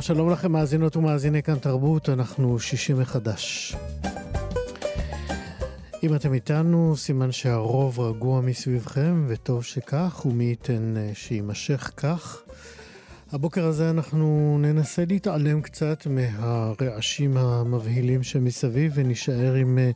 [0.00, 3.76] שלום, שלום לכם מאזינות ומאזיני כאן תרבות, אנחנו שישים מחדש.
[6.02, 12.42] אם אתם איתנו, סימן שהרוב רגוע מסביבכם, וטוב שכך, ומי ייתן אה, שיימשך כך.
[13.32, 19.90] הבוקר הזה אנחנו ננסה להתעלם קצת מהרעשים המבהילים שמסביב ונישאר עם אה,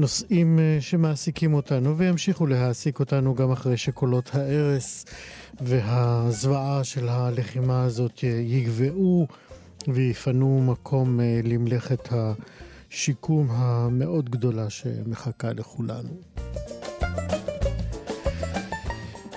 [0.00, 5.04] נושאים אה, שמעסיקים אותנו וימשיכו להעסיק אותנו גם אחרי שקולות ההרס
[5.60, 9.26] והזוועה של הלחימה הזאת יגבעו
[9.88, 16.20] ויפנו מקום אה, למלאכת השיקום המאוד גדולה שמחכה לכולנו.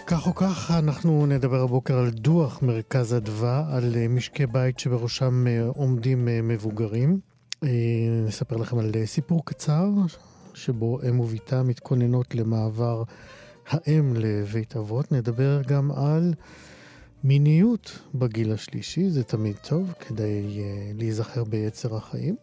[0.08, 5.48] כך או כך, אנחנו נדבר הבוקר על דוח מרכז אדווה, על אה, משקי בית שבראשם
[5.48, 7.20] אה, עומדים מבוגרים.
[8.28, 9.90] נספר לכם על סיפור קצר,
[10.54, 13.04] שבו אם וביתה מתכוננות למעבר
[13.68, 16.34] האם לבית אבות, נדבר גם על
[17.24, 22.36] מיניות בגיל השלישי, זה תמיד טוב כדי uh, להיזכר ביצר החיים.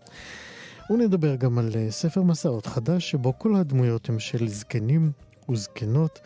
[0.91, 5.13] ונדבר גם על uh, ספר מסעות חדש, שבו כל הדמויות הם של זקנים
[5.49, 6.21] וזקנות.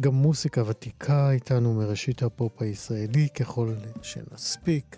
[0.00, 4.96] גם מוסיקה ותיקה איתנו מראשית הפופ הישראלי, ככל שנספיק.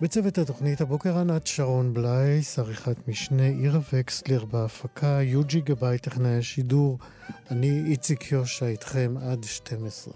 [0.00, 6.98] בצוות התוכנית הבוקר ענת שרון בלייס, עריכת משנה, עירה וקסלר בהפקה, יוג'י גבאי טכנאי השידור,
[7.50, 10.14] אני איציק יושע איתכם עד 12.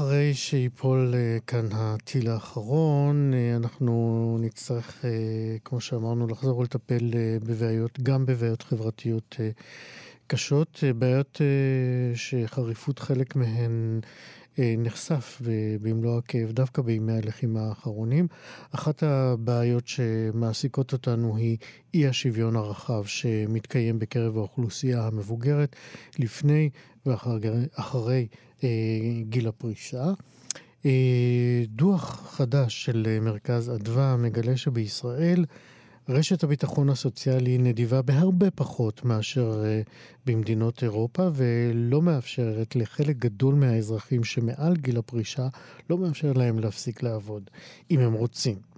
[0.00, 5.04] שאחרי שיפול uh, כאן הטיל האחרון, uh, אנחנו נצטרך, uh,
[5.64, 7.10] כמו שאמרנו, לחזור ולטפל
[7.44, 9.36] בבעיות, גם בבעיות חברתיות
[10.26, 11.40] קשות, בעיות
[12.14, 14.00] שחריפות חלק מהן
[14.58, 15.42] נחשף
[15.82, 18.26] במלוא הכאב דווקא בימי הלחימה האחרונים.
[18.70, 21.56] אחת הבעיות שמעסיקות אותנו היא
[21.94, 25.76] אי השוויון הרחב שמתקיים בקרב האוכלוסייה המבוגרת
[26.18, 26.70] לפני
[27.06, 28.49] ואחרי אה,
[29.28, 30.04] גיל הפרישה.
[30.86, 35.44] אה, דוח חדש של אה, מרכז אדווה מגלה שבישראל
[36.08, 39.64] רשת הביטחון הסוציאלי נדיבה בהרבה פחות מאשר
[40.26, 45.48] במדינות אירופה ולא מאפשרת לחלק גדול מהאזרחים שמעל גיל הפרישה,
[45.90, 47.50] לא מאפשר להם להפסיק לעבוד,
[47.90, 48.69] אם הם רוצים.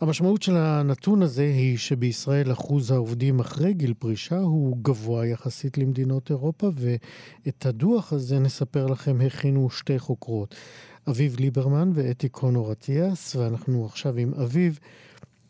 [0.00, 6.30] המשמעות של הנתון הזה היא שבישראל אחוז העובדים אחרי גיל פרישה הוא גבוה יחסית למדינות
[6.30, 10.54] אירופה, ואת הדוח הזה נספר לכם הכינו שתי חוקרות,
[11.08, 14.78] אביב ליברמן ואתי קונור אטיאס, ואנחנו עכשיו עם אביב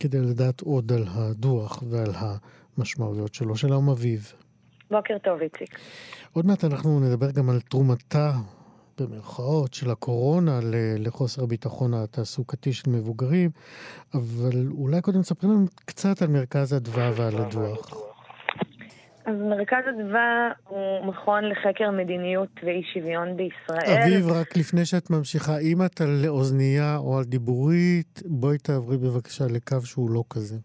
[0.01, 3.57] כדי לדעת עוד על הדוח ועל המשמעויות שלו.
[3.57, 4.33] שלום אביב.
[4.91, 5.79] בוקר טוב, איציק.
[6.33, 8.33] עוד מעט אנחנו נדבר גם על תרומתה
[9.01, 10.61] במרכאות, של הקורונה
[10.99, 13.51] לחוסר הביטחון התעסוקתי של מבוגרים,
[14.15, 18.09] אבל אולי קודם תספרי לנו קצת על מרכז אדווה ועל הדוח.
[19.27, 24.03] אז מרכז אדווה הוא מכון לחקר מדיניות ואי שוויון בישראל.
[24.03, 29.45] אביב, רק לפני שאת ממשיכה, אם את על אוזנייה או על דיבורית, בואי תעברי בבקשה
[29.51, 30.57] לקו שהוא לא כזה.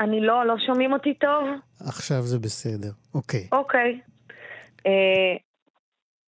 [0.00, 1.48] אני לא, לא שומעים אותי טוב?
[1.80, 3.46] עכשיו זה בסדר, אוקיי.
[3.52, 4.00] אוקיי.
[4.86, 5.36] אה, אה,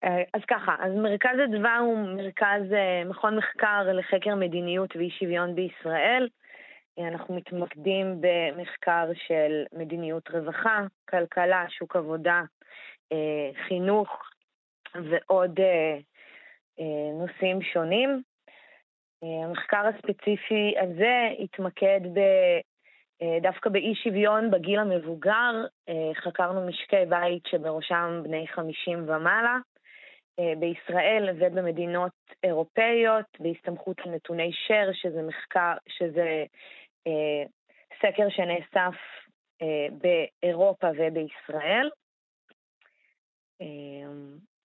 [0.06, 6.28] אז ככה, אז מרכז אדווה הוא מרכז, אה, מכון מחקר לחקר מדיניות ואי שוויון בישראל.
[6.98, 10.80] אה, אנחנו מתמקדים במחקר של מדיניות רווחה,
[11.10, 12.42] כלכלה, שוק עבודה,
[13.68, 14.22] חינוך
[14.94, 15.60] ועוד
[17.14, 18.22] נושאים שונים.
[19.22, 22.20] המחקר הספציפי הזה התמקד ב...
[23.42, 25.64] דווקא באי שוויון בגיל המבוגר,
[26.14, 29.58] חקרנו משקי בית שבראשם בני 50 ומעלה,
[30.58, 32.12] בישראל ובמדינות
[32.44, 36.44] אירופאיות, בהסתמכות על נתוני שר, שזה מחקר, שזה
[37.98, 38.96] סקר שנאסף
[40.00, 41.90] באירופה ובישראל.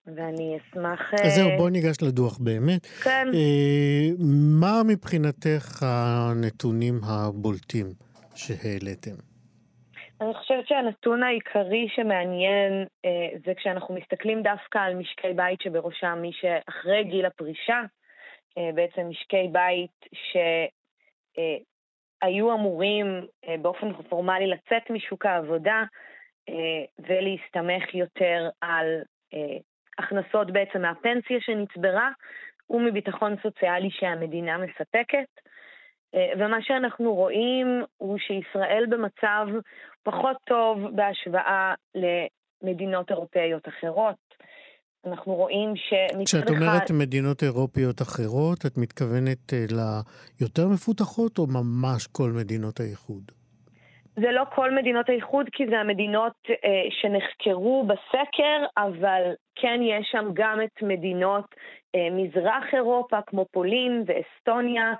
[0.06, 1.00] ואני אשמח...
[1.26, 2.86] אז זהו, בואי ניגש לדוח באמת.
[2.86, 3.28] כן.
[4.60, 7.86] מה מבחינתך הנתונים הבולטים
[8.36, 9.31] שהעליתם?
[10.22, 16.32] אני חושבת שהנתון העיקרי שמעניין אה, זה כשאנחנו מסתכלים דווקא על משקי בית שבראשם מי
[16.34, 17.82] שאחרי גיל הפרישה,
[18.58, 20.06] אה, בעצם משקי בית
[21.34, 25.84] שהיו אה, אמורים אה, באופן פורמלי לצאת משוק העבודה
[26.50, 29.02] אה, ולהסתמך יותר על
[29.34, 29.58] אה,
[29.98, 32.10] הכנסות בעצם מהפנסיה שנצברה
[32.70, 35.28] ומביטחון סוציאלי שהמדינה מספקת.
[36.16, 39.48] אה, ומה שאנחנו רואים הוא שישראל במצב
[40.04, 44.16] פחות טוב בהשוואה למדינות אירופאיות אחרות.
[45.06, 49.66] אנחנו רואים שמצד כשאת אומרת מדינות אירופיות אחרות, את מתכוונת אה,
[50.40, 53.32] ליותר מפותחות או ממש כל מדינות האיחוד?
[54.16, 60.30] זה לא כל מדינות האיחוד, כי זה המדינות אה, שנחקרו בסקר, אבל כן יש שם
[60.34, 61.46] גם את מדינות
[61.96, 64.94] אה, מזרח אירופה, כמו פולין ואסטוניה,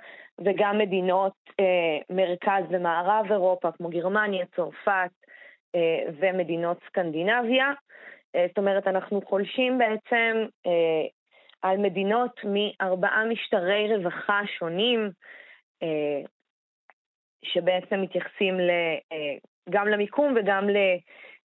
[0.44, 5.10] וגם מדינות אה, מרכז ומערב אירופה, כמו גרמניה, צרפת
[5.74, 7.72] אה, ומדינות סקנדינביה.
[8.36, 11.06] אה, זאת אומרת, אנחנו חולשים בעצם אה,
[11.62, 15.10] על מדינות מארבעה משטרי רווחה שונים,
[15.82, 16.20] אה,
[17.44, 19.34] שבעצם מתייחסים אה,
[19.70, 20.66] גם למיקום וגם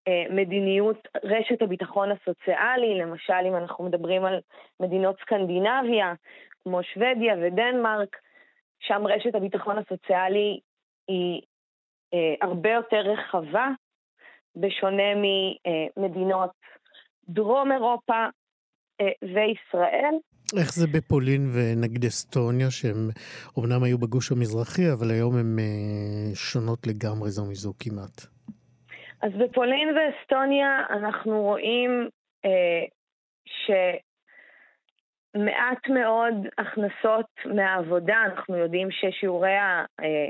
[0.08, 4.40] למדיניות רשת הביטחון הסוציאלי, למשל אם אנחנו מדברים על
[4.80, 6.14] מדינות סקנדינביה,
[6.62, 8.16] כמו שוודיה ודנמרק,
[8.80, 10.60] שם רשת הביטחון הסוציאלי
[11.08, 11.42] היא
[12.14, 13.68] אה, הרבה יותר רחבה,
[14.56, 16.50] בשונה ממדינות
[17.28, 18.26] דרום אירופה
[19.00, 20.14] אה, וישראל.
[20.60, 23.08] איך זה בפולין ונגיד אסטוניה, שהם
[23.56, 28.16] אומנם היו בגוש המזרחי, אבל היום הן אה, שונות לגמרי זו מזו כמעט?
[29.22, 32.08] אז בפולין ואסטוניה אנחנו רואים
[32.44, 32.84] אה,
[35.34, 39.84] שמעט מאוד הכנסות מהעבודה, אנחנו יודעים ששיעורי ה...
[40.00, 40.28] אה,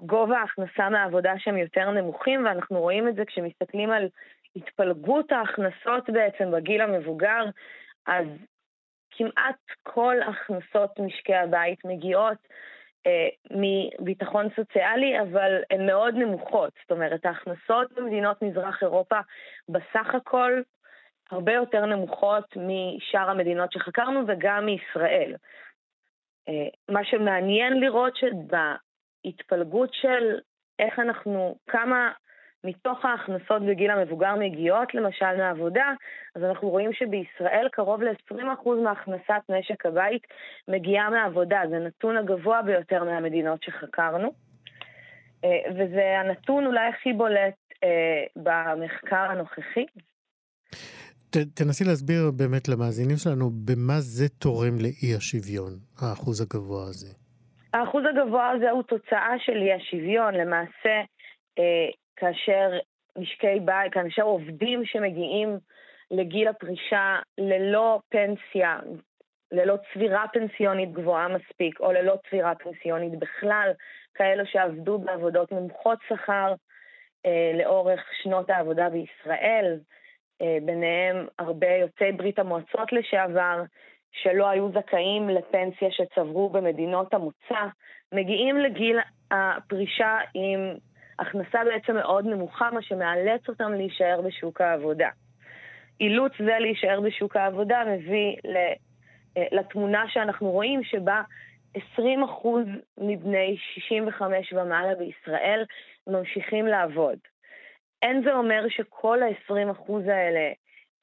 [0.00, 4.08] גובה ההכנסה מהעבודה שהם יותר נמוכים, ואנחנו רואים את זה כשמסתכלים על
[4.56, 7.44] התפלגות ההכנסות בעצם בגיל המבוגר,
[8.06, 8.26] אז
[9.18, 12.38] כמעט כל הכנסות משקי הבית מגיעות
[13.06, 16.72] אה, מביטחון סוציאלי, אבל הן מאוד נמוכות.
[16.82, 19.16] זאת אומרת, ההכנסות במדינות מזרח אירופה
[19.68, 20.62] בסך הכל
[21.30, 25.34] הרבה יותר נמוכות משאר המדינות שחקרנו וגם מישראל.
[26.48, 30.38] אה, מה שמעניין לראות שבהתפלגות של
[30.78, 32.12] איך אנחנו, כמה
[32.64, 35.92] מתוך ההכנסות בגיל המבוגר מגיעות למשל מעבודה,
[36.34, 40.22] אז אנחנו רואים שבישראל קרוב ל-20% מהכנסת משק הבית
[40.68, 41.60] מגיעה מעבודה.
[41.70, 44.32] זה הנתון הגבוה ביותר מהמדינות שחקרנו.
[45.44, 49.86] אה, וזה הנתון אולי הכי בולט אה, במחקר הנוכחי.
[51.30, 57.14] ת, תנסי להסביר באמת למאזינים שלנו במה זה תורם לאי השוויון, האחוז הגבוה הזה.
[57.72, 60.34] האחוז הגבוה הזה הוא תוצאה של אי השוויון.
[60.34, 60.94] למעשה,
[61.58, 61.88] אה,
[62.18, 62.78] כאשר
[63.18, 65.58] משקי בית, כאשר עובדים שמגיעים
[66.10, 68.78] לגיל הפרישה ללא פנסיה,
[69.52, 73.72] ללא צבירה פנסיונית גבוהה מספיק, או ללא צבירה פנסיונית בכלל,
[74.14, 76.54] כאלו שעבדו בעבודות נמוכות שכר
[77.26, 79.78] אה, לאורך שנות העבודה בישראל,
[80.42, 83.62] אה, ביניהם הרבה יוצאי ברית המועצות לשעבר,
[84.12, 87.66] שלא היו זכאים לפנסיה שצברו במדינות המוצא,
[88.12, 88.98] מגיעים לגיל
[89.30, 90.74] הפרישה עם
[91.18, 95.08] הכנסה בעצם מאוד נמוכה, מה שמאלץ אותם להישאר בשוק העבודה.
[96.00, 101.22] אילוץ זה להישאר בשוק העבודה מביא אה, לתמונה שאנחנו רואים שבה
[101.76, 101.78] 20%
[102.98, 105.64] מבני 65 ומעלה בישראל
[106.06, 107.18] ממשיכים לעבוד.
[108.02, 110.52] אין זה אומר שכל ה-20% האלה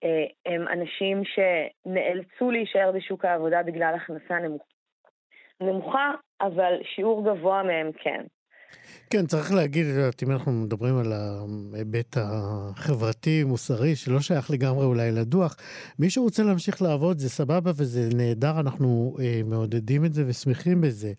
[0.03, 4.65] אה, הם אנשים שנאלצו להישאר בשוק העבודה בגלל הכנסה נמוכה,
[5.61, 8.21] נמוכה אבל שיעור גבוה מהם כן.
[9.09, 9.85] כן, צריך להגיד,
[10.23, 15.57] אם אנחנו מדברים על ההיבט החברתי-מוסרי, שלא שייך לגמרי אולי לדוח,
[15.99, 21.13] מי שרוצה להמשיך לעבוד זה סבבה וזה נהדר, אנחנו אה, מעודדים את זה ושמחים בזה.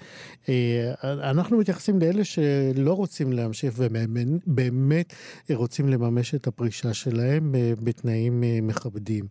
[0.49, 5.15] אה, אנחנו מתייחסים לאלה שלא רוצים להמשיך ובאמת
[5.51, 9.25] רוצים לממש את הפרישה שלהם אה, בתנאים אה, מכבדים.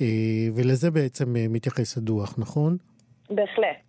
[0.00, 0.06] אה,
[0.54, 2.76] ולזה בעצם אה, מתייחס הדוח, נכון?
[3.30, 3.87] בהחלט.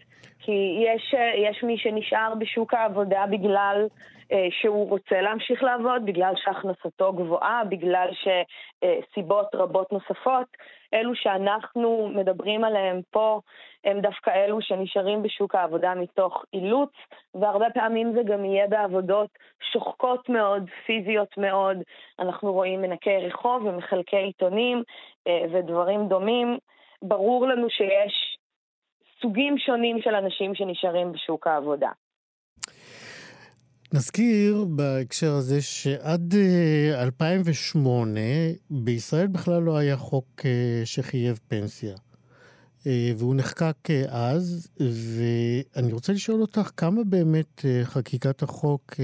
[0.50, 3.88] כי יש, יש מי שנשאר בשוק העבודה בגלל
[4.32, 10.48] אה, שהוא רוצה להמשיך לעבוד, בגלל שהכנסתו גבוהה, בגלל שסיבות רבות נוספות.
[10.94, 13.40] אלו שאנחנו מדברים עליהם פה
[13.84, 16.92] הם דווקא אלו שנשארים בשוק העבודה מתוך אילוץ,
[17.36, 19.30] והרבה פעמים זה גם יהיה בעבודות
[19.74, 21.78] שוחקות מאוד, פיזיות מאוד.
[22.20, 24.84] אנחנו רואים מנקי רחוב ומחלקי עיתונים
[25.28, 26.58] אה, ודברים דומים.
[27.02, 28.29] ברור לנו שיש
[29.22, 31.90] סוגים שונים של אנשים שנשארים בשוק העבודה.
[33.94, 36.34] נזכיר בהקשר הזה שעד
[36.94, 41.96] 2008 אה, בישראל בכלל לא היה חוק אה, שחייב פנסיה.
[42.88, 43.76] אה, והוא נחקק
[44.10, 48.96] אז, ואני רוצה לשאול אותך כמה באמת חקיקת החוק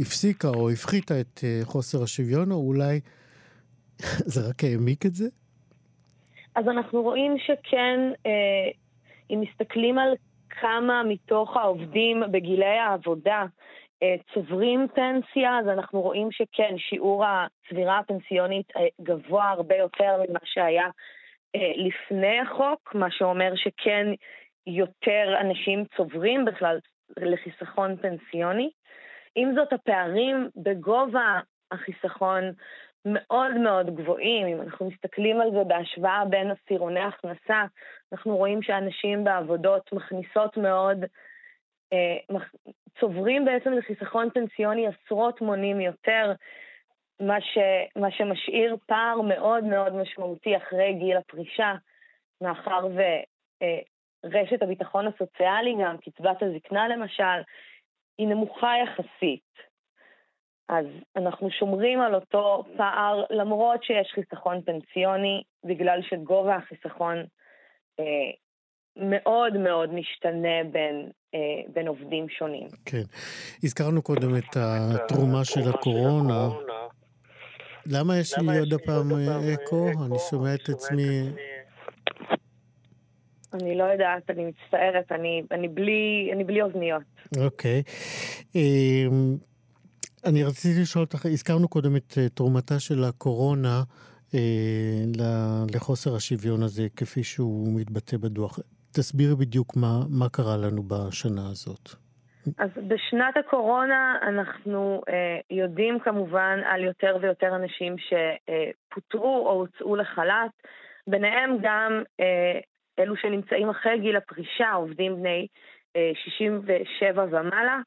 [0.00, 3.00] הפסיקה או הפחיתה את חוסר השוויון, או אולי
[4.32, 5.28] זה רק העמיק את זה?
[6.54, 8.00] אז אנחנו רואים שכן,
[9.30, 10.14] אם מסתכלים על
[10.50, 13.44] כמה מתוך העובדים בגילי העבודה
[14.02, 20.38] אה, צוברים פנסיה, אז אנחנו רואים שכן, שיעור הצבירה הפנסיונית אה, גבוה הרבה יותר ממה
[20.44, 20.86] שהיה
[21.56, 24.06] אה, לפני החוק, מה שאומר שכן
[24.66, 26.78] יותר אנשים צוברים בכלל
[27.18, 28.70] לחיסכון פנסיוני.
[29.34, 31.40] עם זאת, הפערים בגובה
[31.72, 32.44] החיסכון
[33.04, 34.46] מאוד מאוד גבוהים.
[34.46, 37.64] אם אנחנו מסתכלים על זה בהשוואה בין עשירוני הכנסה,
[38.12, 41.04] אנחנו רואים שאנשים בעבודות מכניסות מאוד,
[41.92, 42.36] אה,
[43.00, 46.32] צוברים בעצם לחיסכון פנסיוני עשרות מונים יותר,
[47.20, 47.58] מה, ש,
[47.96, 51.74] מה שמשאיר פער מאוד מאוד משמעותי אחרי גיל הפרישה,
[52.40, 57.42] מאחר ורשת אה, הביטחון הסוציאלי, גם קצבת הזקנה למשל,
[58.18, 59.67] היא נמוכה יחסית.
[60.68, 67.16] אז אנחנו שומרים על אותו פער למרות שיש חיסכון פנסיוני, בגלל שגובה החיסכון
[68.00, 68.04] אה,
[68.96, 72.68] מאוד מאוד משתנה בין, אה, בין עובדים שונים.
[72.84, 73.02] כן.
[73.62, 76.48] הזכרנו קודם את התרומה של הקורונה.
[77.86, 79.12] למה יש לי עוד פעם
[79.54, 79.88] אקו?
[80.06, 81.08] אני שומע את עצמי...
[83.54, 87.02] אני לא יודעת, אני מצטערת, אני, אני, בלי, אני בלי אוזניות.
[87.44, 87.82] אוקיי.
[88.54, 89.36] אמ,
[90.26, 93.82] אני רציתי לשאול אותך, הזכרנו קודם את uh, תרומתה של הקורונה
[94.30, 94.36] uh,
[95.74, 98.58] לחוסר השוויון הזה, כפי שהוא מתבטא בדוח.
[98.94, 101.88] תסבירי בדיוק מה, מה קרה לנו בשנה הזאת.
[102.58, 105.12] אז בשנת הקורונה אנחנו uh,
[105.50, 110.50] יודעים כמובן על יותר ויותר אנשים שפוטרו או הוצאו לחל"ת,
[111.06, 112.22] ביניהם גם uh,
[112.98, 115.46] אלו שנמצאים אחרי גיל הפרישה, עובדים בני
[115.96, 117.80] uh, 67 ומעלה.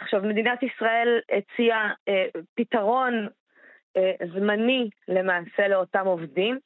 [0.00, 2.24] עכשיו, מדינת ישראל הציעה אה,
[2.54, 3.28] פתרון
[3.96, 6.58] אה, זמני למעשה לאותם עובדים,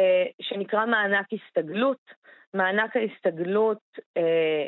[0.00, 2.24] אה, שנקרא מענק הסתגלות.
[2.54, 3.82] מענק ההסתגלות
[4.16, 4.66] אה,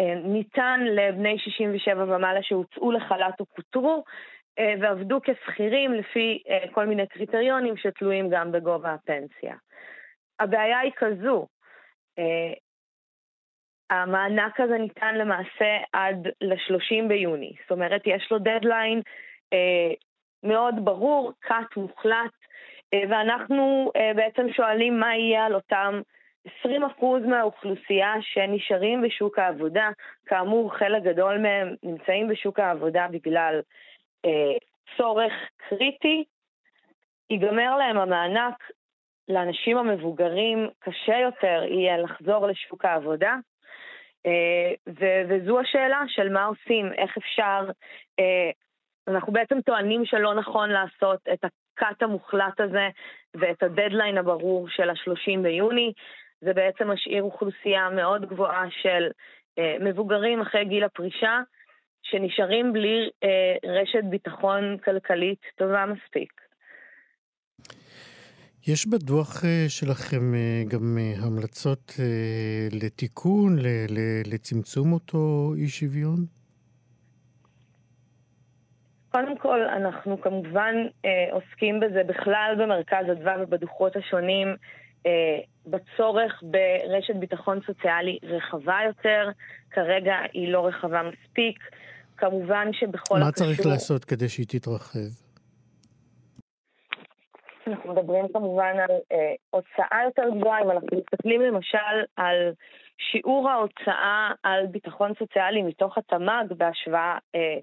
[0.00, 4.04] אה, ניתן לבני 67 ומעלה שהוצאו לחל"ת או פוטרו,
[4.58, 9.56] אה, ועבדו כשכירים לפי אה, כל מיני קריטריונים שתלויים גם בגובה הפנסיה.
[10.40, 11.46] הבעיה היא כזו,
[12.18, 12.52] אה,
[13.90, 17.52] המענק הזה ניתן למעשה עד ל-30 ביוני.
[17.62, 19.02] זאת אומרת, יש לו דדליין
[19.52, 19.92] אה,
[20.42, 22.30] מאוד ברור, קאט מוחלט,
[22.94, 26.00] אה, ואנחנו אה, בעצם שואלים מה יהיה על אותם
[26.64, 26.70] 20%
[27.28, 29.88] מהאוכלוסייה שנשארים בשוק העבודה.
[30.26, 33.60] כאמור, חלק גדול מהם נמצאים בשוק העבודה בגלל
[34.24, 34.56] אה,
[34.96, 36.24] צורך קריטי.
[37.30, 38.70] ייגמר להם המענק,
[39.28, 43.36] לאנשים המבוגרים קשה יותר יהיה לחזור לשוק העבודה.
[44.26, 44.72] אה,
[45.28, 47.70] וזו השאלה של מה עושים, איך אפשר,
[48.20, 48.50] אה,
[49.08, 52.88] אנחנו בעצם טוענים שלא נכון לעשות את הקאט המוחלט הזה
[53.34, 55.92] ואת הדדליין הברור של ה-30 ביוני.
[56.40, 59.10] זה בעצם משאיר אוכלוסייה מאוד גבוהה של
[59.58, 61.40] אה, מבוגרים אחרי גיל הפרישה,
[62.02, 63.10] שנשארים בלי
[63.64, 66.47] רשת ביטחון כלכלית טובה מספיק.
[68.68, 71.94] יש בדוח אה, שלכם אה, גם אה, המלצות
[72.72, 73.56] לתיקון,
[74.26, 76.24] לצמצום אותו אי שוויון?
[79.12, 80.74] קודם כל, אנחנו כמובן
[81.30, 84.48] עוסקים בזה בכלל במרכז אדווה ובדוחות השונים,
[85.66, 89.30] בצורך ברשת ביטחון סוציאלי רחבה יותר.
[89.70, 91.58] כרגע היא לא רחבה מספיק.
[92.16, 93.46] כמובן שבכל מה הקשור...
[93.46, 95.27] צריך לעשות כדי שהיא תתרחב?
[97.68, 102.52] אנחנו מדברים כמובן על אה, הוצאה יותר גבוהה, אם אנחנו מסתכלים למשל על
[102.98, 107.56] שיעור ההוצאה על ביטחון סוציאלי מתוך התמ"ג בהשוואה אה,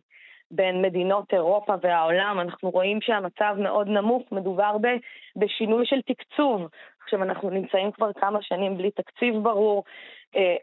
[0.51, 4.88] בין מדינות אירופה והעולם, אנחנו רואים שהמצב מאוד נמוך, מדובר ב,
[5.35, 6.67] בשינוי של תקצוב.
[7.03, 9.83] עכשיו אנחנו נמצאים כבר כמה שנים בלי תקציב ברור,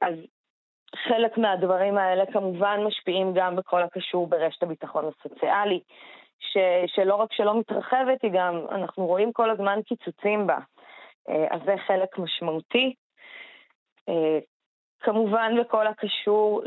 [0.02, 0.14] אז
[0.96, 5.80] חלק מהדברים האלה כמובן משפיעים גם בכל הקשור ברשת הביטחון הסוציאלי,
[6.52, 10.58] ש, שלא רק שלא מתרחבת, היא גם, אנחנו רואים כל הזמן קיצוצים בה.
[11.50, 12.94] אז זה חלק משמעותי.
[15.00, 16.62] כמובן בכל הקשור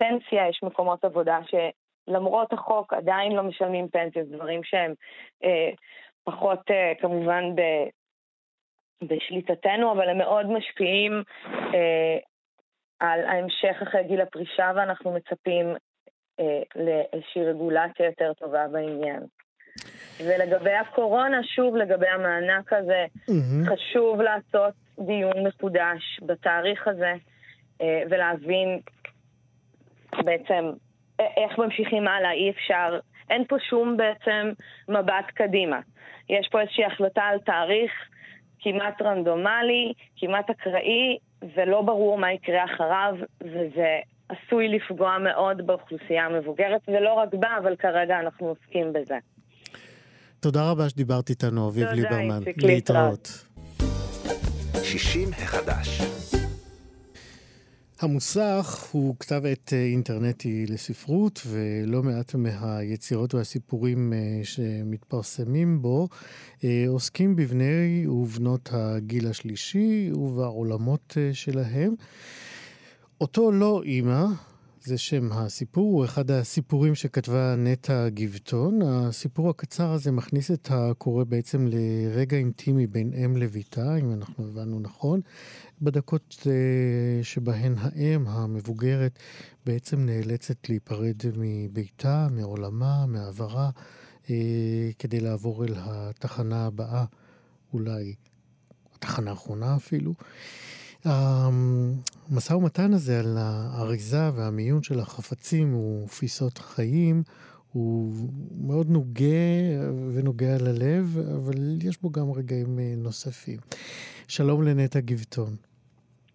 [0.00, 4.94] לפנסיה, יש מקומות עבודה שלמרות החוק עדיין לא משלמים פנסיה, דברים שהם
[5.44, 5.70] אה,
[6.24, 7.60] פחות אה, כמובן ב,
[9.02, 11.22] בשליטתנו, אבל הם מאוד משפיעים
[11.74, 12.18] אה,
[13.00, 15.76] על ההמשך אחרי גיל הפרישה, ואנחנו מצפים אה,
[16.76, 19.20] לאיזושהי רגולציה יותר טובה בעניין.
[20.20, 23.70] ולגבי הקורונה, שוב, לגבי המענק הזה, mm-hmm.
[23.70, 27.12] חשוב לעשות דיון מחודש בתאריך הזה,
[27.80, 28.80] אה, ולהבין
[30.24, 30.70] בעצם
[31.18, 32.98] איך ממשיכים הלאה, אי אפשר,
[33.30, 34.52] אין פה שום בעצם
[34.88, 35.80] מבט קדימה.
[36.28, 37.92] יש פה איזושהי החלטה על תאריך
[38.60, 41.18] כמעט רנדומלי, כמעט אקראי,
[41.54, 47.76] ולא ברור מה יקרה אחריו, וזה עשוי לפגוע מאוד באוכלוסייה המבוגרת, ולא רק בה, אבל
[47.76, 49.18] כרגע אנחנו עוסקים בזה.
[50.40, 52.40] תודה רבה שדיברת איתנו, אביב ליברמן.
[52.44, 53.28] תודה, להתראות.
[54.82, 56.00] 60 החדש.
[58.00, 66.08] המוסך הוא כתב עת אה, אינטרנטי לספרות, ולא מעט מהיצירות והסיפורים אה, שמתפרסמים בו
[66.64, 71.94] אה, עוסקים בבני ובנות הגיל השלישי ובעולמות שלהם.
[73.24, 74.26] אותו לא אימא,
[74.80, 78.82] זה שם הסיפור, הוא אחד הסיפורים שכתבה נטע גבטון.
[78.82, 84.80] הסיפור הקצר הזה מכניס את הקורא בעצם לרגע אינטימי בין אם לביתה, אם אנחנו הבנו
[84.80, 85.20] נכון,
[85.82, 89.18] בדקות אה, שבהן האם המבוגרת
[89.66, 93.70] בעצם נאלצת להיפרד מביתה, מעולמה, מעברה,
[94.30, 97.04] אה, כדי לעבור אל התחנה הבאה,
[97.72, 98.14] אולי
[98.94, 100.14] התחנה האחרונה אפילו.
[101.04, 107.22] המשא ומתן הזה על האריזה והמיון של החפצים ופיסות חיים
[107.72, 108.12] הוא
[108.60, 109.26] מאוד נוגע
[110.14, 113.58] ונוגע ללב, אבל יש בו גם רגעים אה, נוספים.
[114.28, 115.56] שלום לנטע גבטון.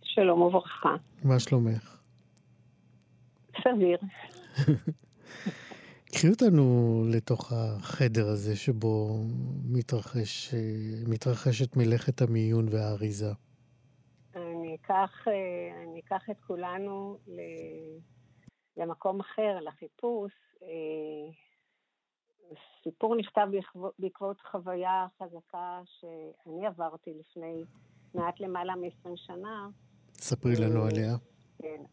[0.02, 0.96] שלום וברכה.
[1.24, 1.98] מה שלומך?
[3.64, 3.98] סביר.
[6.14, 9.24] קחי אותנו לתוך החדר הזה שבו
[9.66, 10.60] מתרחש, אה,
[11.08, 13.32] מתרחשת מלאכת המיון והאריזה.
[14.90, 17.18] אקח, אה, אני אקח את כולנו
[18.78, 20.32] למקום אחר, לחיפוש.
[20.64, 21.32] אה,
[22.84, 23.48] סיפור נכתב
[24.00, 27.64] בעקבות חוויה חזקה שאני עברתי לפני
[28.14, 29.70] מעט למעלה מ-20 שנה.
[30.14, 31.16] ספרי לנו אה, עליה.
[31.58, 31.84] כן.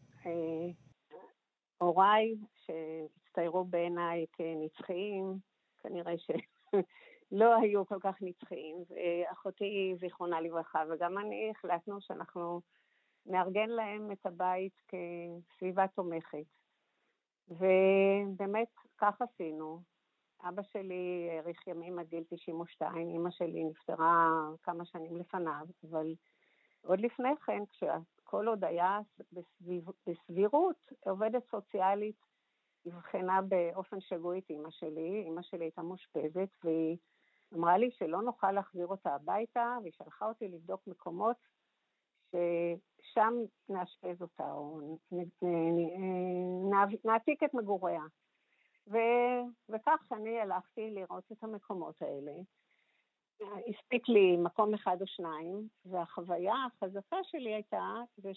[1.77, 5.39] הוריי, שהצטיירו בעיניי כנצחיים,
[5.83, 6.31] כנראה ש...
[7.31, 8.75] לא היו כל כך נצחיים.
[9.31, 12.61] אחותי, זיכרונה לברכה, וגם אני החלטנו שאנחנו
[13.27, 16.45] נארגן להם את הבית כסביבה תומכת.
[17.47, 19.81] ובאמת, כך עשינו.
[20.41, 24.29] אבא שלי האריך ימים עד גיל 92, אימא שלי נפטרה
[24.63, 26.15] כמה שנים לפניו, אבל
[26.81, 28.99] עוד לפני כן, כשכל עוד היה
[29.31, 32.15] בסביר, בסבירות, עובדת סוציאלית
[32.87, 36.97] אבחנה באופן שגוי את אימא שלי, אימא שלי הייתה מאושפזת, והיא
[37.55, 41.37] אמרה לי שלא נוכל להחזיר אותה הביתה, והיא שלחה אותי לבדוק מקומות
[42.27, 43.33] ששם
[43.69, 44.97] נאשפז אותה, או
[47.03, 48.03] נעתיק את מגוריה.
[48.87, 48.97] ו...
[49.69, 52.31] וכך אני הלכתי לראות את המקומות האלה.
[53.67, 58.31] הספיק לי מקום אחד או שניים, והחוויה החזקה שלי הייתה זה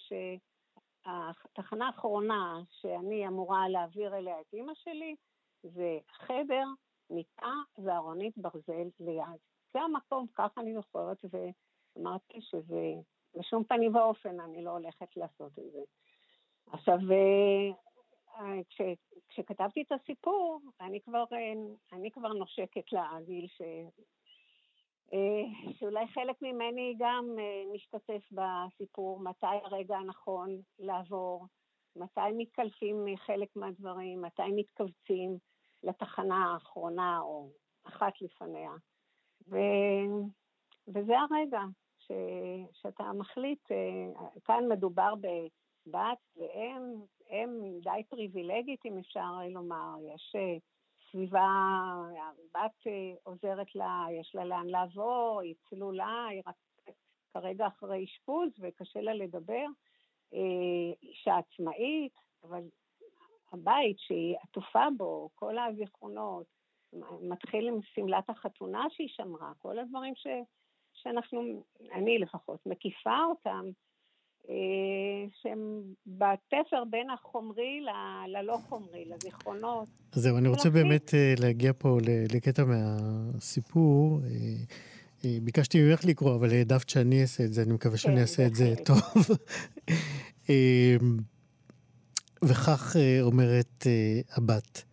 [1.05, 5.16] שהתחנה האחרונה שאני אמורה להעביר אליה את אימא שלי
[5.62, 6.64] זה חדר
[7.11, 9.40] מיטה וארונית ברזל ליד.
[9.72, 12.92] זה המקום, ככה אני זוכרת, ואמרתי שזה
[13.34, 15.80] בשום פנים ואופן אני לא הולכת לעשות את זה.
[16.66, 16.98] עכשיו,
[18.40, 18.80] אה, כש,
[19.28, 21.52] כשכתבתי את הסיפור, אני כבר, אה,
[21.92, 23.62] אני כבר נושקת לגיל ש...
[25.12, 27.36] אה, שאולי חלק ממני גם
[27.74, 31.46] משתתף בסיפור, מתי הרגע הנכון לעבור,
[31.96, 35.38] מתי מתקלפים חלק מהדברים, מתי מתכווצים.
[35.82, 37.50] לתחנה האחרונה או
[37.84, 38.72] אחת לפניה.
[39.48, 39.56] ו...
[40.88, 41.60] וזה הרגע
[42.73, 50.57] שאתה מחליט, אה, כאן מדובר בבת ואם, אם די פריבילגית אם אפשר לומר, יש אה,
[51.11, 51.49] סביבה,
[52.16, 56.55] הבת אה, עוזרת לה, יש לה לאן לעבור, היא צלולה, היא רק
[57.35, 59.66] כרגע אחרי אשפוז וקשה לה לדבר,
[61.03, 62.12] אישה עצמאית,
[62.44, 62.62] אבל
[63.53, 66.46] הבית שהיא עטופה בו, כל הזיכרונות,
[67.23, 70.27] מתחיל עם שמלת החתונה שהיא שמרה, כל הדברים ש,
[70.94, 73.70] שאנחנו, אני לפחות, מקיפה אותם,
[74.48, 74.55] אה,
[75.42, 77.81] שהם בתפר בין החומרי
[78.26, 79.88] ללא חומרי, לזיכרונות.
[80.12, 81.98] זהו, אני רוצה באמת אה, להגיע פה
[82.35, 84.20] לקטע מהסיפור.
[85.42, 88.55] ביקשתי ממך לקרוא, אבל העדפת שאני אעשה את זה, אני מקווה שאני כן, אעשה את
[88.55, 88.98] זה טוב.
[92.44, 93.87] וכך אומרת
[94.37, 94.85] הבת,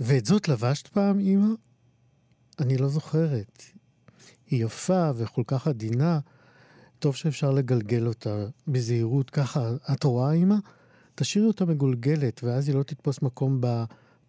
[0.00, 1.54] ואת זאת לבשת פעם, אמא?
[2.60, 3.75] אני לא זוכרת.
[4.50, 6.20] היא יפה וכל כך עדינה,
[6.98, 9.30] טוב שאפשר לגלגל אותה בזהירות.
[9.30, 10.56] ככה, את רואה, אמא?
[11.14, 13.60] תשאירי אותה מגולגלת, ואז היא לא תתפוס מקום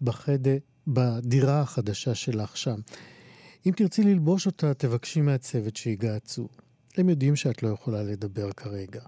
[0.02, 2.80] בחדר, בדירה החדשה שלך שם.
[3.66, 6.48] אם תרצי ללבוש אותה, תבקשי מהצוות שיגעצו.
[6.98, 9.02] הם יודעים שאת לא יכולה לדבר כרגע.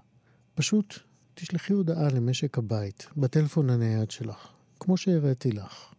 [0.54, 0.94] פשוט
[1.34, 4.48] תשלחי הודעה למשק הבית, בטלפון הנייד שלך,
[4.80, 5.92] כמו שהראיתי לך.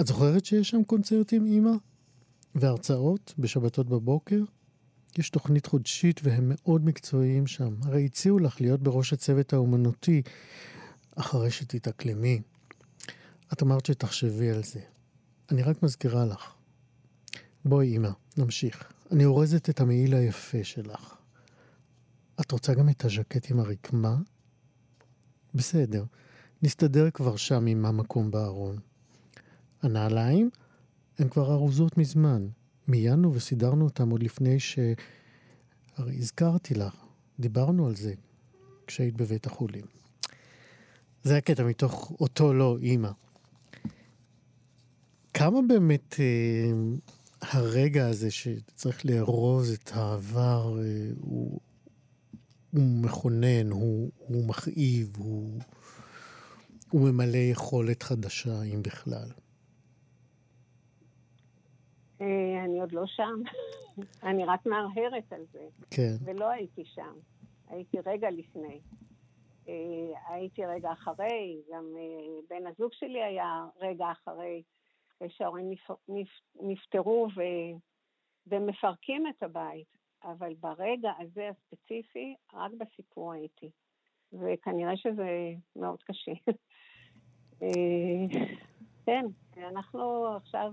[0.00, 1.72] את זוכרת שיש שם קונצרטים, אמא?
[2.54, 4.40] והרצאות בשבתות בבוקר?
[5.18, 7.74] יש תוכנית חודשית והם מאוד מקצועיים שם.
[7.82, 10.22] הרי הציעו לך להיות בראש הצוות האומנותי
[11.16, 12.40] אחרי שתתאקלמי.
[13.52, 14.80] את אמרת שתחשבי על זה.
[15.50, 16.54] אני רק מזכירה לך.
[17.64, 18.92] בואי, אמא, נמשיך.
[19.10, 21.14] אני אורזת את המעיל היפה שלך.
[22.40, 24.16] את רוצה גם את הז'קט עם הרקמה?
[25.54, 26.04] בסדר,
[26.62, 28.78] נסתדר כבר שם עם המקום בארון.
[29.82, 30.50] הנעליים?
[31.18, 32.46] הן כבר ארוזות מזמן.
[32.88, 34.78] מיינו וסידרנו אותם עוד לפני ש...
[35.96, 36.94] הרי הזכרתי לך,
[37.40, 38.14] דיברנו על זה
[38.86, 39.84] כשהיית בבית החולים.
[41.22, 43.10] זה הקטע מתוך אותו לא אימא.
[45.34, 46.72] כמה באמת אה,
[47.40, 51.60] הרגע הזה שצריך לארוז את העבר אה, הוא,
[52.72, 55.60] הוא מכונן, הוא, הוא מכאיב, הוא,
[56.90, 59.28] הוא ממלא יכולת חדשה, אם בכלל.
[62.20, 63.40] אה, אני עוד לא שם.
[64.28, 65.68] אני רק מהרהרת על זה.
[65.90, 66.14] כן.
[66.24, 67.14] ולא הייתי שם.
[67.68, 68.80] הייתי רגע לפני.
[69.68, 74.62] אה, הייתי רגע אחרי, גם אה, בן הזוג שלי היה רגע אחרי,
[75.28, 75.70] שההורים
[76.60, 77.40] נפטרו ו...
[78.46, 79.94] ומפרקים את הבית.
[80.24, 83.70] אבל ברגע הזה הספציפי, רק בסיפור הייתי.
[84.32, 86.32] וכנראה שזה מאוד קשה.
[89.06, 89.24] כן,
[89.56, 90.72] אנחנו עכשיו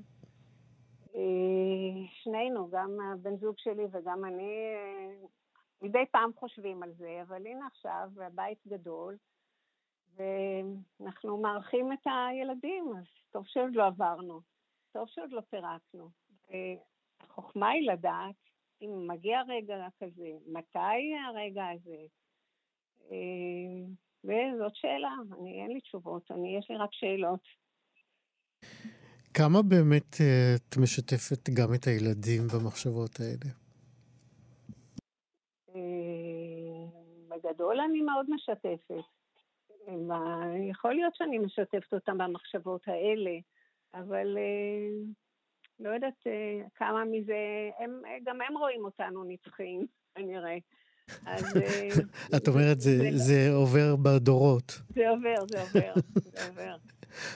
[2.23, 5.27] שנינו, גם הבן זוג שלי וגם אני, אה,
[5.81, 9.17] מדי פעם חושבים על זה, אבל הנה עכשיו, הבית גדול,
[10.15, 14.41] ואנחנו מארחים את הילדים, אז טוב שעוד לא עברנו,
[14.91, 16.09] טוב שעוד לא פירקנו.
[17.21, 18.35] החוכמה היא לדעת
[18.81, 22.05] אם מגיע רגע כזה, מתי הרגע הזה.
[23.11, 23.85] אה,
[24.23, 27.41] וזאת שאלה, אני אין לי תשובות, אני, יש לי רק שאלות.
[29.33, 33.53] כמה באמת אה, את משתפת גם את הילדים במחשבות האלה?
[35.75, 35.81] אה,
[37.29, 38.91] בגדול אני מאוד משתפת.
[40.69, 43.31] יכול להיות שאני משתפת אותם במחשבות האלה,
[43.93, 45.11] אבל אה,
[45.79, 46.23] לא יודעת
[46.75, 50.57] כמה מזה, הם, גם הם רואים אותנו נצחים, כנראה.
[51.25, 51.43] אז...
[52.37, 54.81] את אומרת, זה, זה, זה עובר בדורות.
[54.89, 56.75] זה עובר, זה עובר, זה עובר.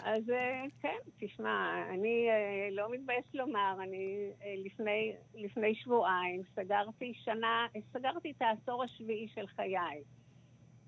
[0.04, 7.14] אז אה, כן, תשמע, אני אה, לא מתביישת לומר, אני אה, לפני, לפני שבועיים סגרתי
[7.14, 10.04] שנה, סגרתי את העשור השביעי של חיי.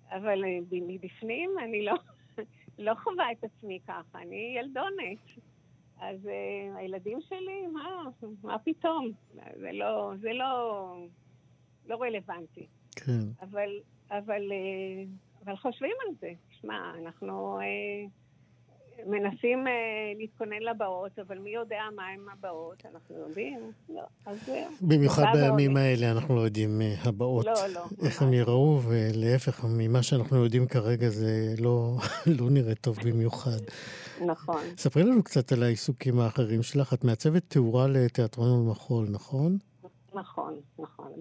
[0.10, 1.93] אבל מבפנים אני לא,
[2.88, 5.17] לא חווה את עצמי ככה, אני ילדונת.
[6.00, 8.04] אז uh, הילדים שלי, מה,
[8.43, 9.12] מה פתאום?
[9.60, 10.95] זה לא, זה לא,
[11.86, 12.67] לא רלוונטי.
[12.91, 13.12] כן.
[13.41, 13.69] אבל,
[14.12, 16.32] אבל, uh, אבל חושבים על זה.
[16.62, 17.60] שמע, אנחנו...
[17.60, 18.10] Uh,
[19.05, 19.69] מנסים uh,
[20.17, 22.83] להתכונן לבאות, אבל מי יודע מה הם הבאות?
[22.91, 23.60] אנחנו יודעים?
[23.89, 24.71] לא, אז זהו.
[24.81, 27.45] במיוחד בימים האלה אנחנו לא יודעים uh, הבאות.
[27.45, 27.86] לא, לא.
[28.05, 31.97] איך הם יראו, ולהפך, ממה שאנחנו יודעים כרגע זה לא,
[32.39, 33.60] לא נראה טוב במיוחד.
[34.25, 34.62] נכון.
[34.77, 36.93] ספרי לנו קצת על העיסוקים האחרים שלך.
[36.93, 39.57] את מעצבת תאורה לתיאטרון ולמחול, נכון?
[40.19, 41.13] נכון, נכון.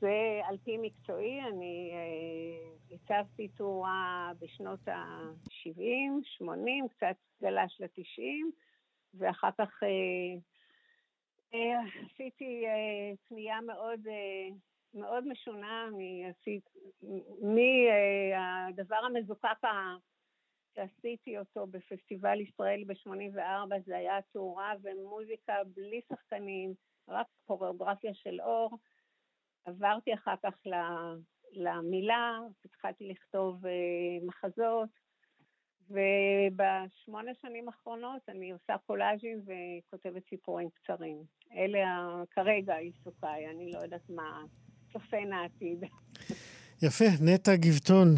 [0.00, 8.22] זה על פי מקצועי, אני אה, הצבתי תאורה בשנות ה-70, 80, קצת גלש ל-90,
[9.14, 9.88] ואחר כך אה,
[11.54, 12.64] אה, עשיתי
[13.28, 14.00] פנייה מאוד,
[14.94, 15.88] מאוד משונה
[17.42, 19.62] מהדבר המזוקק
[20.74, 26.74] שעשיתי אותו בפסטיבל ישראל ב-84, זה היה תאורה ומוזיקה בלי שחקנים.
[27.08, 28.78] רק קוריאוגרפיה של אור.
[29.64, 30.54] עברתי אחר כך
[31.52, 33.68] למילה, התחלתי לכתוב uh,
[34.26, 34.88] מחזות,
[35.90, 41.22] ובשמונה שנים האחרונות אני עושה קולאז'ים וכותבת סיפורים קצרים.
[41.56, 44.42] אלה כרגע עיסוקיי, אני לא יודעת מה
[44.92, 45.84] צופן העתיד.
[46.82, 48.08] יפה, נטע גבטון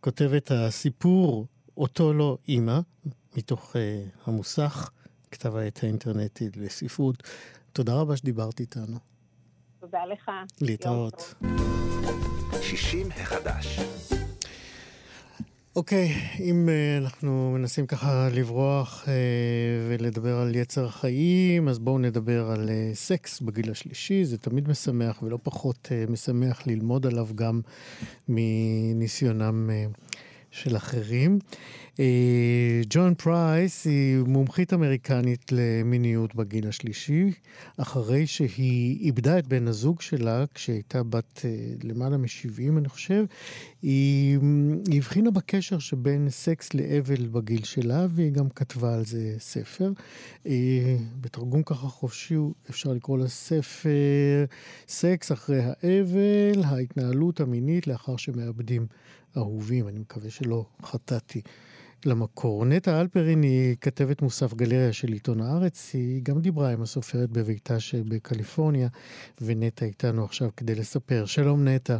[0.00, 2.78] כותבת הסיפור "אותו לא אימא",
[3.36, 3.78] מתוך uh,
[4.26, 4.90] המוסך,
[5.30, 7.22] כתב העת האינטרנטי לספרות.
[7.72, 8.98] תודה רבה שדיברת איתנו.
[9.80, 10.30] תודה לך.
[10.60, 11.34] להתראות.
[12.62, 13.80] 60 החדש.
[15.76, 19.08] אוקיי, okay, אם uh, אנחנו מנסים ככה לברוח uh,
[19.88, 24.24] ולדבר על יצר החיים, אז בואו נדבר על uh, סקס בגיל השלישי.
[24.24, 27.60] זה תמיד משמח ולא פחות uh, משמח ללמוד עליו גם
[28.28, 30.09] מניסיונם אה,
[30.50, 31.38] של אחרים.
[32.00, 37.32] אה, ג'ון פרייס היא מומחית אמריקנית למיניות בגיל השלישי,
[37.76, 41.50] אחרי שהיא איבדה את בן הזוג שלה כשהייתה בת אה,
[41.82, 43.24] למעלה מ-70, אני חושב.
[43.82, 44.38] היא
[44.96, 49.92] הבחינה בקשר שבין סקס לאבל בגיל שלה, והיא גם כתבה על זה ספר.
[50.46, 52.36] אה, בתרגום ככה חופשי
[52.70, 54.44] אפשר לקרוא לספר
[54.88, 58.86] סקס אחרי האבל, ההתנהלות המינית לאחר שמאבדים
[59.36, 59.88] אהובים.
[59.88, 61.42] אני מקווה שלא חטאתי.
[62.06, 62.64] למקור.
[62.64, 67.80] נטע אלפרין היא כתבת מוסף גלריה של עיתון הארץ, היא גם דיברה עם הסופרת בביתה
[67.80, 68.88] שבקליפורניה,
[69.40, 71.24] ונטע איתנו עכשיו כדי לספר.
[71.24, 71.96] שלום נטע.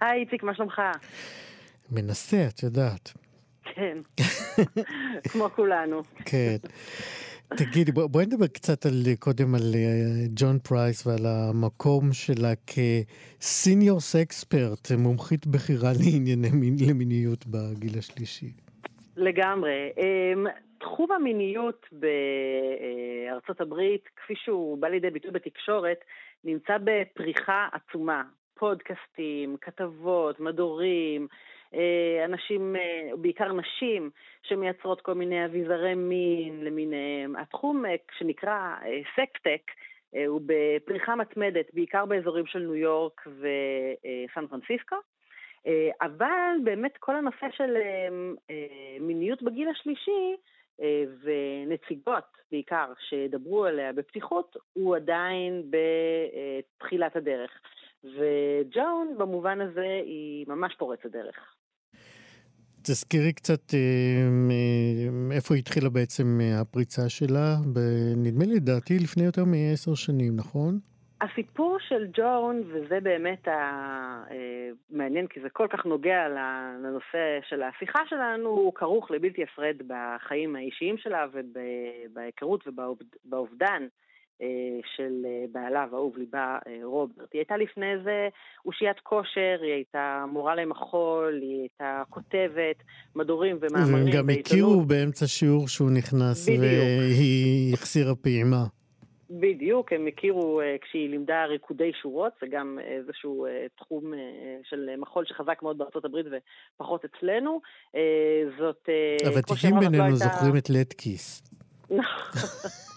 [0.00, 0.82] היי איציק, מה שלומך?
[1.90, 3.12] מנסה, את יודעת.
[3.74, 3.98] כן,
[5.30, 6.02] כמו כולנו.
[6.24, 6.56] כן.
[7.56, 14.00] תגידי, בואי בוא נדבר קצת על, קודם על אה, ג'ון פרייס ועל המקום שלה כסיניור
[14.00, 16.48] סקספרט, מומחית בכירה לענייני
[16.88, 18.52] למיניות בגיל השלישי.
[19.16, 19.90] לגמרי.
[19.96, 20.46] אמ,
[20.78, 25.98] תחום המיניות בארצות הברית, כפי שהוא בא לידי ביטוי בתקשורת,
[26.44, 28.22] נמצא בפריחה עצומה.
[28.58, 31.26] פודקאסטים, כתבות, מדורים, אה,
[32.24, 34.10] אנשים, אה, בעיקר נשים,
[34.42, 37.36] שמייצרות כל מיני אביזרי מין למיניהם.
[37.36, 38.76] התחום אה, שנקרא
[39.16, 39.62] סקטק,
[40.26, 44.96] הוא בפריחה מתמדת, בעיקר באזורים של ניו יורק וסן פרנסיסקו.
[45.66, 48.08] אה, אבל באמת כל הנושא של אה,
[48.50, 50.36] אה, מיניות בגיל השלישי,
[51.22, 57.50] ונציגות בעיקר שידברו עליה בפתיחות, הוא עדיין בתחילת הדרך.
[58.04, 61.54] וג'ון במובן הזה היא ממש פורצת דרך.
[62.82, 63.74] תזכירי קצת
[65.32, 67.56] איפה התחילה בעצם הפריצה שלה,
[68.16, 70.78] נדמה לי, לדעתי, לפני יותר מעשר שנים, נכון?
[71.20, 73.48] הסיפור של ג'ון, וזה באמת
[74.90, 80.56] המעניין, כי זה כל כך נוגע לנושא של ההפיכה שלנו, הוא כרוך לבלתי הפרד בחיים
[80.56, 83.86] האישיים שלה ובהיכרות ובאובדן אה,
[84.96, 85.12] של
[85.52, 87.32] בעלה ואהוב ליבה אה, רוברט.
[87.32, 88.28] היא הייתה לפני זה
[88.66, 92.82] אושיית כושר, היא הייתה מורה למחול, היא הייתה כותבת
[93.16, 93.94] מדורים ומאמרים.
[93.94, 96.62] והם גם הכירו באמצע שיעור שהוא נכנס, בדיוק.
[96.62, 98.64] והיא החסירה פעימה.
[99.30, 104.12] בדיוק, הם הכירו כשהיא לימדה ריקודי שורות, זה גם איזשהו תחום
[104.62, 106.26] של מחול שחזק מאוד בארצות הברית
[106.76, 107.60] ופחות אצלנו.
[108.58, 108.88] זאת...
[109.26, 110.18] הוותיקים בינינו לא הייתה...
[110.18, 111.42] זוכרים את לטקיס.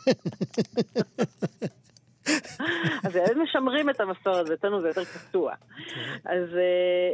[3.06, 5.54] אז הם משמרים את המסורת, אצלנו זה יותר קטוע.
[6.26, 6.62] אז אה,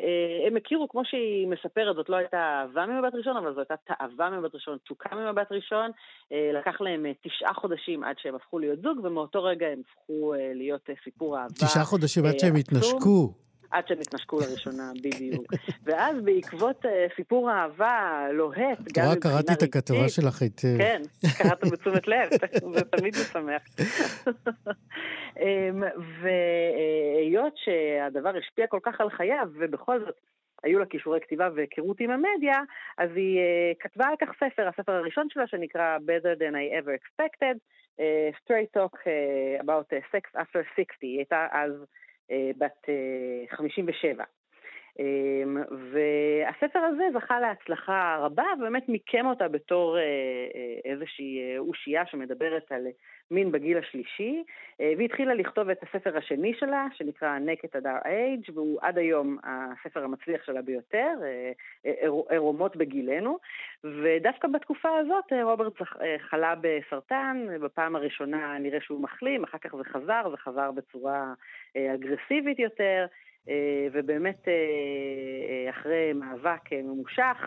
[0.03, 3.75] אה, הם הכירו, כמו שהיא מספרת, זאת לא הייתה אהבה ממבט ראשון, אבל זו הייתה
[3.87, 5.91] תאווה ממבט ראשון, תשוקה ממבט ראשון.
[6.31, 10.89] אה, לקח להם תשעה חודשים עד שהם הפכו להיות זוג, ומאותו רגע הם הפכו להיות
[11.03, 11.53] סיפור אהבה.
[11.53, 13.33] תשעה חודשים עד שהם התנשקו.
[13.71, 15.53] עד שהם התנשקו לראשונה, בדיוק.
[15.83, 19.23] ואז בעקבות uh, סיפור אהבה לוהט, גם מבחינה רגשית...
[19.23, 20.77] קראתי את הכתבה שלך היטב.
[20.77, 21.01] כן,
[21.37, 22.29] קראת בתשומת לב,
[22.75, 23.61] זה תמיד משמח.
[25.41, 25.83] אמ,
[26.21, 30.15] והיות שהדבר השפיע כל כך על חייו, ובכל זאת
[30.63, 32.59] היו לה כישורי כתיבה והיכרות עם המדיה,
[32.97, 36.93] אז היא uh, כתבה על כך ספר, הספר הראשון שלה שנקרא Better Than I Ever
[36.99, 37.57] Expected,
[37.99, 40.85] uh, Straight Talk uh, about uh, Sex After 60.
[41.01, 41.71] היא הייתה אז...
[42.31, 42.87] אה, בת
[43.49, 44.23] 57.
[44.99, 45.05] אה,
[45.43, 45.57] אמ,
[45.91, 50.03] והספר הזה זכה להצלחה רבה, ובאמת מיקם אותה בתור אה,
[50.85, 52.87] איזושהי אושייה שמדברת על
[53.31, 54.43] מין בגיל השלישי,
[54.79, 60.03] והיא התחילה לכתוב את הספר השני שלה, שנקרא Naked Adar Age, והוא עד היום הספר
[60.03, 61.09] המצליח שלה ביותר,
[62.29, 63.37] עירומות בגילנו,
[63.83, 65.73] ודווקא בתקופה הזאת רוברט
[66.17, 71.33] חלה בסרטן, בפעם הראשונה נראה שהוא מחלים, אחר כך זה חזר, זה חזר בצורה
[71.77, 73.05] אגרסיבית יותר.
[73.49, 77.37] אה, ובאמת אה, אה, אחרי מאבק ממושך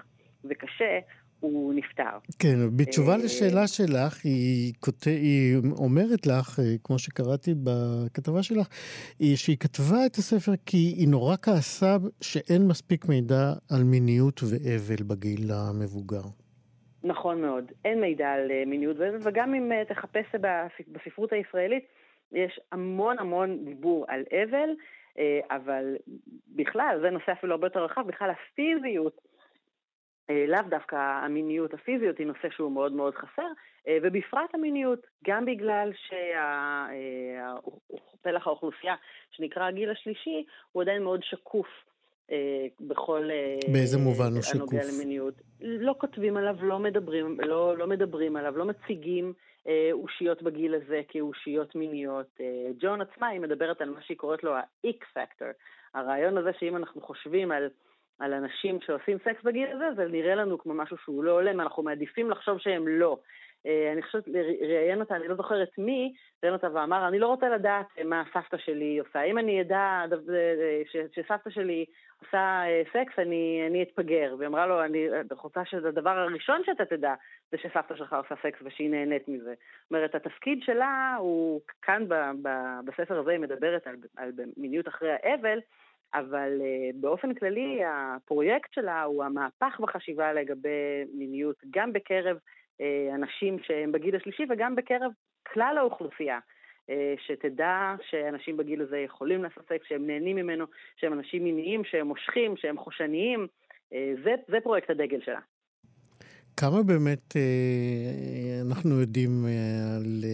[0.45, 0.99] וקשה,
[1.41, 2.19] הוא נפטר.
[2.39, 5.03] כן, בתשובה לשאלה שלך, היא, כות...
[5.05, 8.69] היא אומרת לך, כמו שקראתי בכתבה שלך,
[9.37, 15.51] שהיא כתבה את הספר כי היא נורא כעסה שאין מספיק מידע על מיניות ואבל בגיל
[15.53, 16.23] המבוגר.
[17.05, 17.73] נכון מאוד.
[17.85, 20.27] אין מידע על מיניות, וגם אם תחפש
[20.93, 21.85] בספרות הישראלית,
[22.33, 24.69] יש המון המון דיבור על אבל,
[25.51, 25.97] אבל
[26.49, 29.21] בכלל, זה נושא אפילו הרבה יותר רחב, בכלל הפיזיות
[30.31, 33.49] אה, לאו דווקא המיניות הפיזיות היא נושא שהוא מאוד מאוד חסר,
[33.89, 36.93] אה, ובפרט המיניות, גם בגלל שפלח
[38.47, 38.95] אה, האוכלוסייה
[39.31, 41.67] שנקרא הגיל השלישי הוא עדיין מאוד שקוף
[42.81, 43.29] בכל...
[43.73, 44.73] באיזה מובן הוא שקוף?
[44.95, 45.35] למיניות.
[45.61, 49.33] לא כותבים עליו, לא מדברים, לא, לא מדברים עליו, לא מציגים
[49.93, 52.41] אושיות בגיל הזה כאושיות מיניות.
[52.79, 55.53] ג'ון עצמה, היא מדברת על מה שהיא קוראת לו ה-X factor.
[55.95, 57.69] הרעיון הזה שאם אנחנו חושבים על...
[58.19, 61.83] על אנשים שעושים סקס בגיל הזה, זה נראה לנו כמו משהו שהוא לא הולם, אנחנו
[61.83, 63.19] מעדיפים לחשוב שהם לא.
[63.67, 64.29] אה, אני חושבת,
[64.61, 68.57] ראיין אותה, אני לא זוכרת מי, ראיין אותה ואמר, אני לא רוצה לדעת מה סבתא
[68.57, 69.23] שלי עושה.
[69.23, 71.85] אם אני אדע אה, שסבתא שלי
[72.25, 74.35] עושה אה, סקס, אני, אני אתפגר.
[74.39, 77.15] והיא אמרה לו, אני רוצה שהדבר הראשון שאתה תדע,
[77.51, 79.55] זה שסבתא שלך עושה סקס ושהיא נהנית מזה.
[79.83, 82.49] זאת אומרת, התפקיד שלה הוא, כאן ב, ב,
[82.85, 85.59] בספר הזה היא מדברת על, על מיניות אחרי האבל,
[86.15, 92.37] אבל uh, באופן כללי הפרויקט שלה הוא המהפך בחשיבה לגבי מיניות, גם בקרב
[93.15, 95.13] אנשים שהם בגיל השלישי וגם בקרב
[95.53, 96.39] כלל האוכלוסייה.
[96.91, 96.93] Uh,
[97.27, 100.65] שתדע שאנשים בגיל הזה יכולים לעשות סקס, שהם נהנים ממנו,
[100.97, 103.47] שהם אנשים מיניים, שהם מושכים, שהם חושניים.
[103.91, 105.41] uh, זה, זה פרויקט הדגל שלה.
[106.57, 107.37] כמה באמת
[108.71, 109.45] אנחנו יודעים
[109.97, 110.25] על,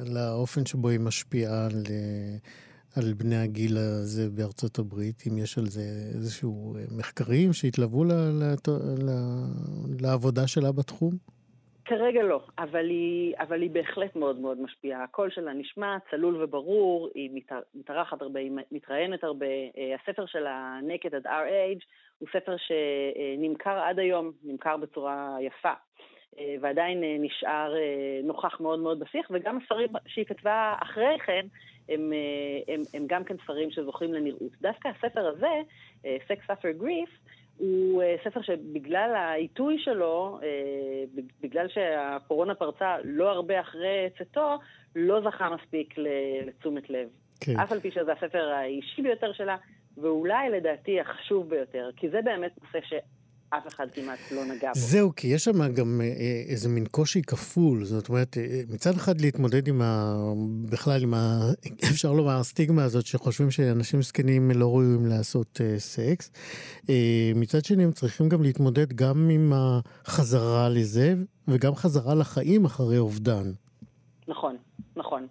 [0.00, 1.82] על האופן שבו היא משפיעה על
[2.96, 8.12] על בני הגיל הזה בארצות הברית, אם יש על זה איזשהו אה, מחקרים שהתלוו ל,
[8.12, 8.54] ל,
[8.98, 9.10] ל,
[10.00, 11.33] לעבודה שלה בתחום?
[11.84, 15.04] כרגע לא, אבל היא, אבל היא בהחלט מאוד מאוד משפיעה.
[15.04, 17.42] הקול שלה נשמע צלול וברור, היא
[17.74, 19.46] מתארחת הרבה, היא מתראיינת הרבה.
[19.46, 21.84] אה, הספר שלה, Naked at Our Age,
[22.18, 25.72] הוא ספר שנמכר עד היום, נמכר בצורה יפה.
[26.38, 27.74] אה, ועדיין נשאר
[28.24, 31.46] נוכח מאוד מאוד בשיח, וגם הספרים שהיא כתבה אחרי כן,
[31.88, 34.52] הם, אה, הם, הם גם כן ספרים שזוכים לנראות.
[34.60, 35.60] דווקא הספר הזה,
[36.06, 37.10] אה, Sex Suffer Grief,
[37.58, 40.38] הוא אה, ספר שבגלל העיתוי שלו,
[41.40, 44.58] בגלל שהקורונה פרצה לא הרבה אחרי צאתו,
[44.96, 45.94] לא זכה מספיק
[46.46, 47.08] לתשומת לב.
[47.40, 47.60] כן.
[47.60, 49.56] אף על פי שזה הספר האישי ביותר שלה,
[49.96, 52.92] ואולי לדעתי החשוב ביותר, כי זה באמת נושא ש...
[53.58, 54.80] אף אחד כמעט לא נגע בו.
[54.80, 57.84] זהו, כי יש שם גם אה, אה, איזה מין קושי כפול.
[57.84, 60.14] זאת אומרת, אה, מצד אחד להתמודד עם ה...
[60.70, 61.40] בכלל עם ה...
[61.92, 66.30] אפשר לומר, הסטיגמה הזאת שחושבים שאנשים זקנים לא ראויים לעשות סקס.
[67.34, 71.14] מצד שני, הם צריכים גם להתמודד גם עם החזרה לזה,
[71.48, 73.52] וגם חזרה לחיים אחרי אובדן.
[74.28, 74.56] נכון,
[74.96, 75.26] נכון.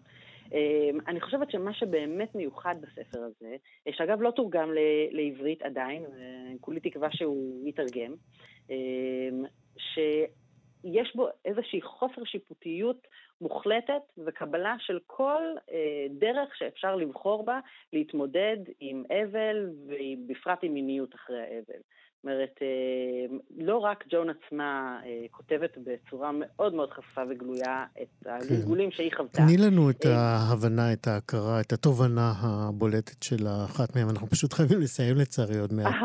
[0.53, 3.55] אמ, אני חושבת שמה שבאמת מיוחד בספר הזה,
[3.91, 4.71] שאגב לא תורגם
[5.11, 6.05] לעברית עדיין,
[6.61, 8.15] כולי תקווה שהוא יתרגם,
[8.69, 9.43] אמ,
[9.77, 13.07] שיש בו איזושהי חוסר שיפוטיות
[13.41, 17.59] מוחלטת וקבלה של כל אה, דרך שאפשר לבחור בה
[17.93, 21.81] להתמודד עם אבל ובפרט עם מיניות אחרי האבל.
[22.23, 28.29] אומרת, אה, לא רק ג'ון עצמה אה, כותבת בצורה מאוד מאוד חשופה וגלויה את כן.
[28.29, 29.37] הגלגולים שהיא חוותה.
[29.37, 34.09] תני לנו את אה, ההבנה, את ההכרה, את התובנה הבולטת של אחת מהן.
[34.09, 35.93] אנחנו פשוט חייבים לסיים לצערי עוד מעט.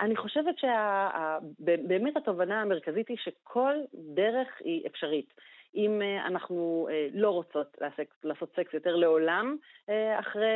[0.00, 5.34] אני חושבת שבאמת התובנה המרכזית היא שכל דרך היא אפשרית.
[5.74, 7.78] אם אה, אנחנו אה, לא רוצות
[8.24, 9.56] לעשות סקס יותר לעולם
[9.88, 10.46] אה, אחרי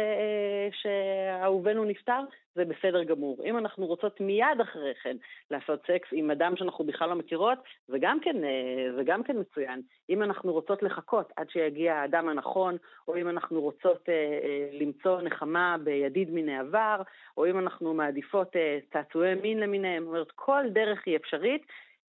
[0.72, 2.20] שאהובנו נפטר,
[2.54, 3.38] זה בסדר גמור.
[3.44, 5.16] אם אנחנו רוצות מיד אחרי כן
[5.50, 8.36] לעשות סקס עם אדם שאנחנו בכלל לא מכירות, זה גם כן,
[8.96, 9.82] זה גם כן מצוין.
[10.10, 12.76] אם אנחנו רוצות לחכות עד שיגיע האדם הנכון,
[13.08, 14.08] או אם אנחנו רוצות
[14.80, 17.02] למצוא נחמה בידיד מן העבר,
[17.36, 18.56] או אם אנחנו מעדיפות
[18.92, 21.62] צעצועי מין למיניהם, זאת אומרת, כל דרך היא אפשרית.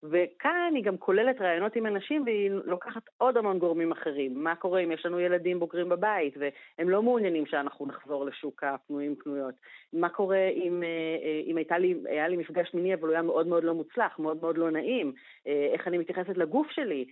[0.10, 4.44] וכאן היא גם כוללת רעיונות עם אנשים והיא לוקחת עוד המון גורמים אחרים.
[4.44, 9.16] מה קורה אם יש לנו ילדים בוגרים בבית והם לא מעוניינים שאנחנו נחזור לשוק הפנויים
[9.16, 9.56] פנויות?
[9.94, 10.88] מה קורה אם, אה,
[11.24, 14.20] אה, אם הייתה לי, היה לי מפגש מיני אבל הוא היה מאוד מאוד לא מוצלח,
[14.20, 15.14] מאוד מאוד לא נעים?
[15.48, 17.06] אה, איך אני מתייחסת לגוף שלי,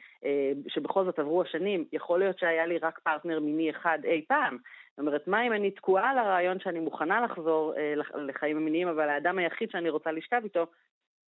[0.68, 1.86] שבכל זאת עברו השנים?
[1.94, 4.58] יכול להיות שהיה לי רק פרטנר מיני אחד אי פעם.
[4.90, 7.74] זאת אומרת, מה אם אני תקועה על הרעיון שאני מוכנה לחזור
[8.16, 10.66] לחיים המיניים, אבל האדם היחיד שאני רוצה לשכב איתו,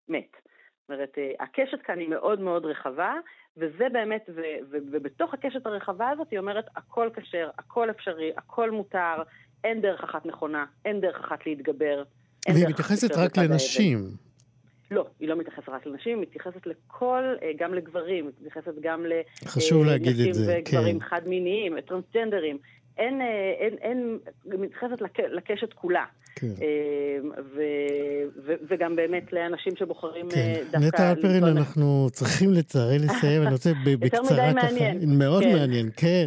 [0.10, 0.38] מת.
[0.86, 3.14] זאת אומרת, אה, הקשת כאן היא מאוד מאוד רחבה,
[3.58, 4.42] וזה באמת, ו,
[4.72, 9.24] ו, ובתוך הקשת הרחבה הזאת היא אומרת, הכל כשר, הכל אפשרי, הכל מותר,
[9.64, 12.04] אין דרך אחת נכונה, אין דרך אחת להתגבר.
[12.50, 14.10] והיא מתייחסת רק לנשים.
[14.92, 19.06] לא, היא לא מתייחסת רק לנשים, היא מתייחסת לכל, אה, גם לגברים, היא מתייחסת גם
[20.30, 21.06] את זה, וגברים כן.
[21.06, 22.58] חד-מיניים, טרנסג'נדרים.
[22.98, 23.22] אין,
[23.60, 26.06] אין, אין, מתייחסת לקשת כולה.
[26.36, 26.48] כן.
[27.56, 27.62] ו,
[28.46, 30.54] ו, וגם באמת לאנשים שבוחרים כן.
[30.72, 30.88] דווקא...
[30.88, 34.34] נטע אלפרין, אנחנו צריכים לצערי לסיים, אני רוצה בקצרה ככה...
[34.34, 35.18] יותר מדי מעניין.
[35.18, 35.54] מאוד כן.
[35.54, 36.26] מעניין, כן.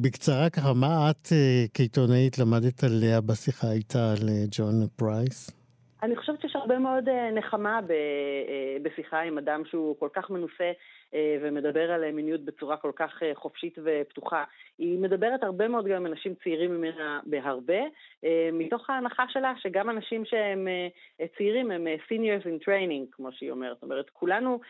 [0.00, 1.28] בקצרה ככה, מה את
[1.74, 5.60] כעיתונאית למדת עליה בשיחה איתה על ג'ון פרייס?
[6.02, 10.64] אני חושבת שיש הרבה מאוד אה, נחמה אה, בשיחה עם אדם שהוא כל כך מנוסה
[10.64, 10.72] אה,
[11.40, 14.44] ומדבר על מיניות בצורה כל כך חופשית ופתוחה.
[14.78, 17.80] היא מדברת הרבה מאוד גם עם אנשים צעירים ממנה בהרבה,
[18.52, 20.68] מתוך ההנחה שלה שגם אנשים שהם
[21.36, 23.76] צעירים הם seniors in training, כמו שהיא אומרת.
[23.76, 24.60] זאת אומרת, כולנו,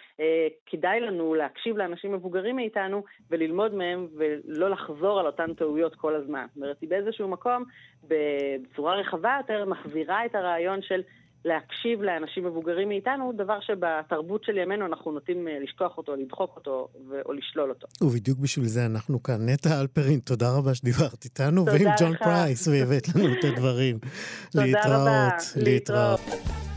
[0.66, 6.46] כדאי לנו להקשיב לאנשים מבוגרים מאיתנו וללמוד מהם ולא לחזור על אותן טעויות כל הזמן.
[6.48, 7.64] זאת אומרת, היא באיזשהו מקום,
[8.08, 11.02] בצורה רחבה יותר, מחזירה את הרעיון של
[11.44, 16.88] להקשיב לאנשים מבוגרים מאיתנו, דבר שבתרבות של ימינו אנחנו נוטים אה, לשכוח אותו, לדחוק אותו
[17.26, 17.86] או לשלול אותו.
[18.00, 19.48] ובדיוק בשביל זה אנחנו כאן.
[19.48, 23.98] נטע אלפרין, תודה רבה שדיברת איתנו, ועם ג'ון פרייס, והבאת לנו את הדברים.
[24.52, 25.64] תודה להתראות, רבה.
[25.64, 26.20] להתראות.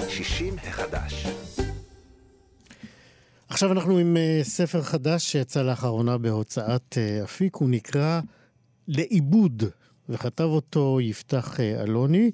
[0.09, 1.27] 60 החדש.
[3.47, 8.21] עכשיו אנחנו עם אה, ספר חדש שיצא לאחרונה בהוצאת אה, אפיק, הוא נקרא
[8.87, 9.63] לעיבוד
[10.09, 12.31] וכתב אותו יפתח אה, אלוני.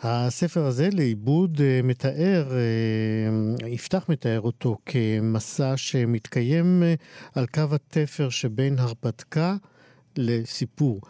[0.00, 6.82] הספר הזה לעיבוד אה, מתאר, אה, יפתח מתאר אותו כמסע שמתקיים
[7.34, 9.56] על קו התפר שבין הרפתקה
[10.16, 11.00] לסיפור.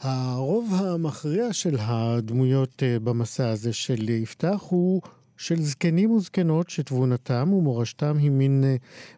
[0.00, 5.02] הרוב המכריע של הדמויות במסע הזה של יפתח הוא
[5.36, 8.64] של זקנים וזקנות שתבונתם ומורשתם היא מין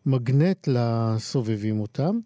[0.06, 2.18] מגנט לסובבים אותם.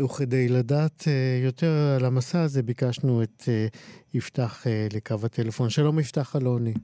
[0.00, 3.66] וכדי לדעת אה, יותר על המסע הזה, ביקשנו את אה,
[4.14, 5.70] יפתח אה, לקו הטלפון.
[5.70, 6.74] שלום יפתח אלוני.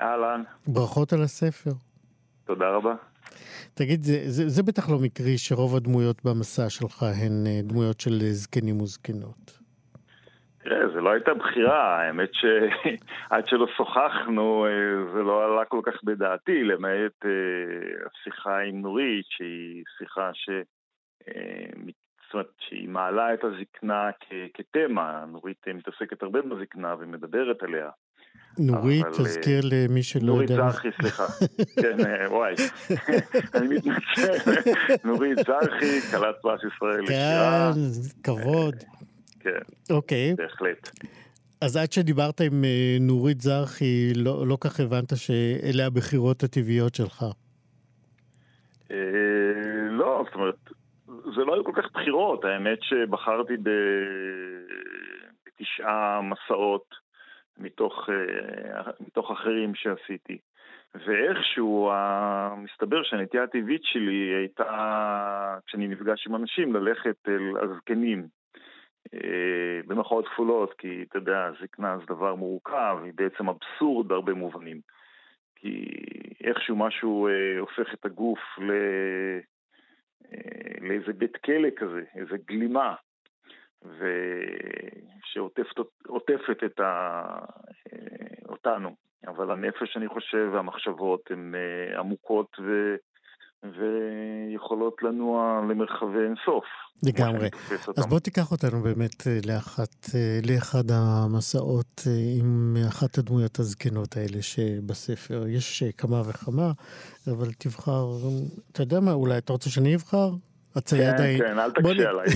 [0.00, 0.42] אהלן.
[0.66, 1.70] ברכות על הספר.
[2.44, 2.94] תודה רבה.
[3.74, 8.80] תגיד, זה, זה, זה בטח לא מקרי שרוב הדמויות במסע שלך הן דמויות של זקנים
[8.80, 9.58] וזקנות.
[10.58, 14.66] תראה, זה לא הייתה בחירה, האמת שעד שלא שוחחנו
[15.14, 17.24] זה לא עלה כל כך בדעתי, למעט
[18.06, 20.50] השיחה עם נורית, שהיא שיחה ש...
[22.34, 24.10] אומרת, שהיא מעלה את הזקנה
[24.54, 27.90] כתמה, נורית מתעסקת הרבה בזקנה ומדברת עליה.
[28.58, 30.62] נורית, תזכיר למי שלא נורית יודע.
[30.62, 31.24] נורית זרחי, סליחה.
[31.82, 32.54] כן, אה, וואי,
[33.54, 34.52] אני מתנצל.
[35.04, 37.06] נורית זרחי, כלת פרס ישראל.
[37.06, 37.70] כן,
[38.22, 38.74] כבוד.
[39.40, 39.50] כן,
[39.90, 40.34] אוקיי.
[40.34, 40.90] בהחלט.
[41.60, 47.24] אז עד שדיברת עם אה, נורית זרחי, לא, לא כך הבנת שאלה הבחירות הטבעיות שלך.
[48.90, 48.96] אה,
[49.90, 50.70] לא, זאת אומרת,
[51.36, 53.54] זה לא היו כל כך בחירות, האמת שבחרתי
[55.46, 56.94] בתשעה מסעות
[57.58, 60.38] מתוך, אה, מתוך אחרים שעשיתי.
[60.94, 61.92] ואיכשהו,
[62.56, 68.26] מסתבר שהנטייה הטבעית שלי הייתה, כשאני נפגש עם אנשים, ללכת אל הזקנים.
[69.14, 74.80] אה, במחאות כפולות, כי אתה יודע, זקנה זה דבר מורכב, היא בעצם אבסורד בהרבה מובנים.
[75.56, 75.84] כי
[76.44, 78.70] איכשהו משהו אה, הופך את הגוף ל...
[80.32, 82.94] אה, לאיזה בית כלא כזה, איזה גלימה,
[85.24, 87.22] שעוטפת את ה...
[87.92, 88.94] אה, אותנו.
[89.26, 92.96] אבל הנפש, אני חושב, והמחשבות הן אה, עמוקות ו...
[93.64, 96.64] ויכולות לנוע למרחבי אינסוף.
[97.02, 97.48] לגמרי.
[97.96, 100.06] אז בוא תיקח אותנו באמת לאחת,
[100.48, 102.00] לאחד המסעות
[102.38, 105.44] עם אחת הדמויות הזקנות האלה שבספר.
[105.48, 106.72] יש כמה וכמה,
[107.32, 108.06] אבל תבחר,
[108.72, 110.28] אתה יודע מה, אולי אתה רוצה שאני אבחר?
[110.76, 111.38] הצייד כן, ה...
[111.38, 112.26] כן, אל תקשה עליי.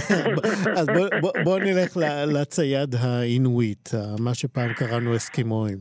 [0.79, 3.89] אז בוא, בוא, בוא נלך לצייד האינוויט,
[4.21, 5.79] מה שפעם קראנו אסקימואים.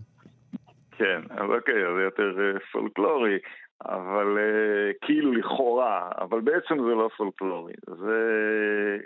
[0.98, 3.38] כן, אז אוקיי, זה יותר פולקלורי.
[3.86, 7.74] אבל uh, כאילו לכאורה, אבל בעצם זה לא פולקלורי.
[7.88, 8.18] זה,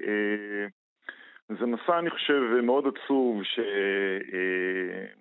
[0.02, 3.42] uh, זה מסע, אני חושב, מאוד עצוב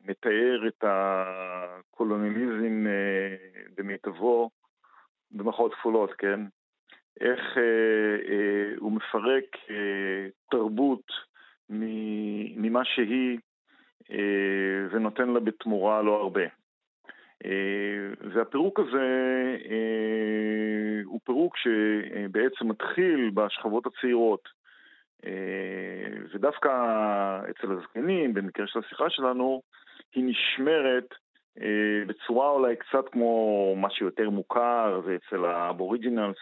[0.03, 4.51] שמתאר uh, את הקולוניאליזם uh, במיטבו,
[5.31, 6.41] במחאות כפולות, כן?
[7.21, 9.71] איך uh, uh, הוא מפרק uh,
[10.51, 11.05] תרבות
[11.71, 13.39] ממה שהיא
[14.03, 14.15] uh,
[14.91, 16.60] ונותן לה בתמורה לא הרבה.
[17.45, 19.07] אה, והפירוק הזה
[19.71, 24.49] אה, הוא פירוק שבעצם מתחיל בשכבות הצעירות.
[25.27, 25.31] אה,
[26.35, 26.71] ודווקא
[27.51, 29.63] אצל הזקנים, במקרה של השיחה שלנו,
[30.15, 31.15] היא נשמרת
[32.07, 36.37] בצורה אולי קצת כמו מה שיותר מוכר, זה אצל האבוריג'ינלס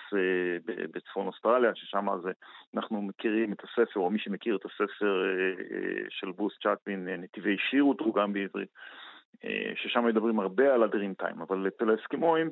[0.64, 2.06] בצפון אוסטרליה, ששם
[2.76, 5.22] אנחנו מכירים את הספר, או מי שמכיר את הספר
[6.08, 8.68] של בוס צ'אטמין, נתיבי שיר הוא תורגם בעברית.
[9.44, 12.50] אה, ששם מדברים הרבה על הדרים טיים, אבל אצל האסקימואים,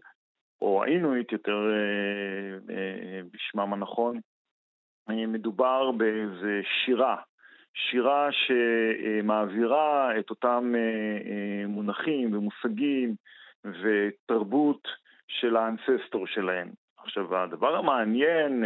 [0.60, 4.20] או האינואיט יותר אה, אה, בשמם הנכון,
[5.08, 7.16] מדובר באיזה שירה
[7.74, 10.74] שירה שמעבירה את אותם
[11.66, 13.14] מונחים ומושגים
[13.64, 14.88] ותרבות
[15.28, 16.70] של האנססטור שלהם.
[16.98, 18.64] עכשיו, הדבר המעניין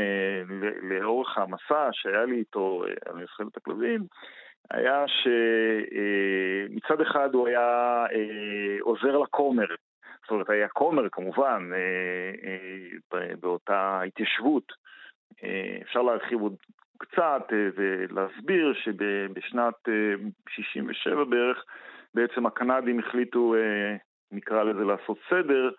[0.83, 4.07] לאורך המסע שהיה לי איתו על נבחרת הכלבים,
[4.71, 8.05] היה שמצד אחד הוא היה
[8.81, 9.67] עוזר לכומר,
[10.23, 11.71] זאת אומרת, היה כומר כמובן
[13.41, 14.73] באותה התיישבות.
[15.83, 16.57] אפשר להרחיב עוד
[16.99, 19.89] קצת ולהסביר שבשנת
[20.49, 21.65] 67' בערך
[22.15, 23.55] בעצם הקנדים החליטו,
[24.33, 25.71] נקרא לזה, לעשות סדר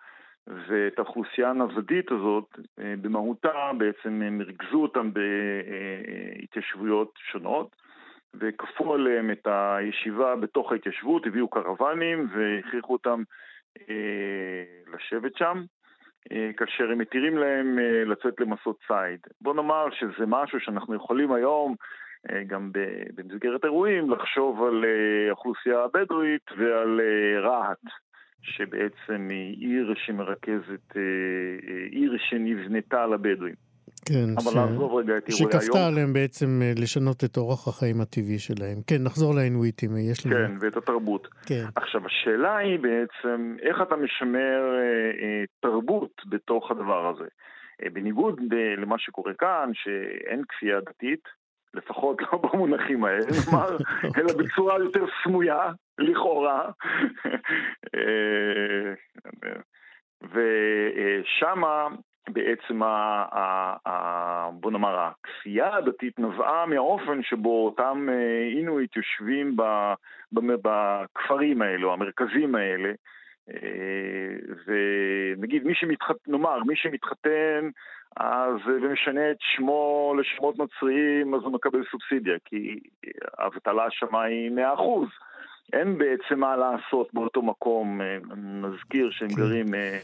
[0.46, 5.10] ואת האוכלוסייה הנוודית הזאת, במהותה בעצם הם ריכזו אותם
[6.42, 7.81] בהתיישבויות שונות
[8.34, 13.22] וכפו עליהם את הישיבה בתוך ההתיישבות, הביאו קרוונים והכריחו אותם
[13.80, 14.64] אה,
[14.94, 15.64] לשבת שם,
[16.32, 19.20] אה, כאשר הם מתירים להם אה, לצאת למסעות ציד.
[19.40, 21.74] בוא נאמר שזה משהו שאנחנו יכולים היום,
[22.30, 22.70] אה, גם
[23.14, 27.78] במסגרת אירועים, לחשוב על אה, האוכלוסייה הבדואית ועל אה, רהט.
[28.42, 31.00] שבעצם היא עיר שמרכזת, אה,
[31.68, 33.71] אה, עיר שנבנתה לבדואים.
[34.08, 34.56] כן, אבל ש...
[34.56, 35.62] נעזוב רגע את אירועי היום.
[35.62, 38.78] שכפתה עליהם בעצם אה, לשנות את אורח החיים הטבעי שלהם.
[38.86, 40.36] כן, נחזור לאינוויטים, יש לנו...
[40.36, 41.28] כן, ואת התרבות.
[41.46, 41.64] כן.
[41.76, 47.28] עכשיו, השאלה היא בעצם, איך אתה משמר אה, אה, תרבות בתוך הדבר הזה?
[47.82, 51.28] אה, בניגוד ב- למה שקורה כאן, שאין כפייה דתית,
[51.74, 53.26] לפחות לא במונחים האלה,
[54.16, 56.70] אלא בצורה יותר סמויה, לכאורה.
[57.94, 58.92] אה,
[60.22, 61.88] ושמה
[62.28, 62.86] בעצם, ה,
[63.32, 69.56] ה, ה, בוא נאמר, הכפייה הדתית נבעה מהאופן שבו אותם אה, אינואיט יושבים
[70.62, 72.92] בכפרים האלו, המרכזים האלה,
[73.50, 77.70] אה, ונגיד, מי שמתחתן, נאמר, מי שמתחתן
[78.16, 82.80] אז ומשנה את שמו לשמות נוצריים, אז הוא מקבל סובסידיה, כי
[83.38, 84.60] האבטלה שמה היא 100%.
[85.72, 89.34] אין בעצם מה לעשות באותו מקום, אה, נזכיר שהם כן.
[89.34, 89.98] גרים אה, אה,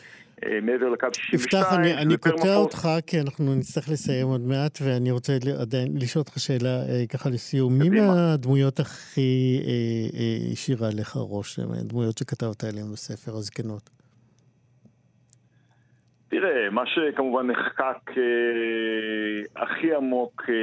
[0.62, 1.62] מעבר לקו 62.
[1.62, 6.20] יפתח, אני, אני קוטע אותך, כי אנחנו נצטרך לסיים עוד מעט, ואני רוצה עדיין לשאול
[6.22, 6.76] אותך שאלה
[7.12, 7.78] ככה לסיום.
[7.78, 9.61] מי מהדמויות הכי
[10.53, 13.91] השאירה לך ראש, הדמויות שכתבת עליהן בספר, הזקנות?
[16.28, 20.55] תראה, מה שכמובן נחקק אה, הכי עמוק אה,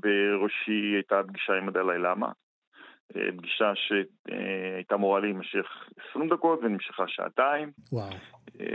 [0.00, 2.28] בראשי הייתה הפגישה עם הדלאי למה.
[3.16, 5.66] אה, פגישה שהייתה אמורה להימשך
[6.10, 7.70] 20 דקות ונמשכה שעתיים.
[7.92, 8.08] וואו.
[8.60, 8.66] אה,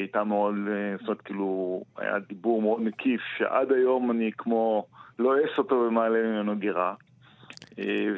[0.00, 4.86] הייתה מאוד, אה, זאת אומרת, כאילו, היה דיבור מאוד מקיף, שעד היום אני כמו
[5.18, 6.94] לא אותו ומעלה ממנו גירה.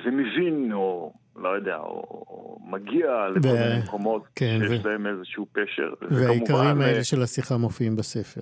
[0.04, 3.52] ומבין, או לא יודע, או, או מגיע לכל ו...
[3.52, 4.88] מיני מקומות כן, שיש ו...
[4.88, 5.92] להם איזשהו פשר.
[6.10, 8.40] והעיקרים האלה של השיחה מופיעים בספר.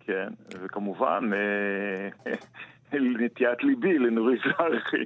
[0.00, 0.28] כן,
[0.62, 1.30] וכמובן,
[2.92, 5.04] נטיית ליבי לנורית זרחי,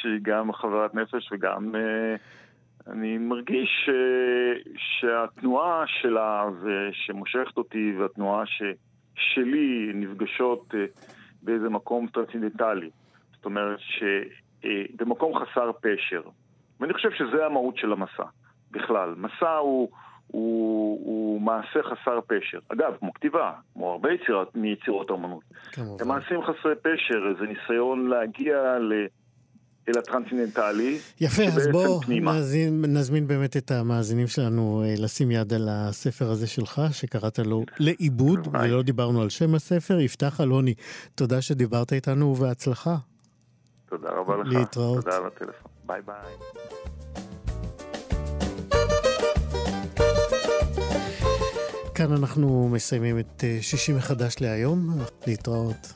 [0.00, 1.74] שהיא גם חברת נפש וגם...
[1.74, 2.16] אה,
[2.92, 3.90] אני מרגיש ש...
[4.76, 6.44] שהתנועה שלה
[6.92, 8.62] שמושכת אותי והתנועה ש...
[9.14, 10.84] שלי נפגשות אה,
[11.42, 12.90] באיזה מקום טרנסצנדנטלי.
[13.34, 16.22] זאת אומרת שבמקום חסר פשר.
[16.80, 18.24] ואני חושב שזה המהות של המסע,
[18.70, 19.14] בכלל.
[19.16, 19.90] מסע הוא,
[20.26, 22.58] הוא, הוא מעשה חסר פשר.
[22.68, 25.42] אגב, כמו כתיבה, כמו הרבה יצירות מיצירות האמנות.
[25.72, 26.02] כמובן.
[26.02, 28.92] הם מעשים חסרי פשר, זה ניסיון להגיע ל...
[29.88, 30.98] אל הטרנסצנדנטלי.
[31.20, 36.46] יפה, אז בואו נזמין, נזמין באמת את המאזינים שלנו אה, לשים יד על הספר הזה
[36.46, 40.00] שלך, שקראת לו לעיבוד, ולא דיברנו על שם הספר.
[40.00, 40.74] יפתח אלוני,
[41.14, 42.96] תודה שדיברת איתנו ובהצלחה.
[43.88, 44.46] תודה רבה לך.
[44.52, 45.04] להתראות.
[45.04, 45.70] תודה על הטלפון.
[45.86, 47.35] ביי ביי.
[51.96, 54.98] כאן אנחנו מסיימים את אה, שישי מחדש להיום.
[55.26, 55.92] להתראות.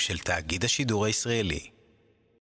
[0.00, 1.79] של תאגיד השידור הישראלי.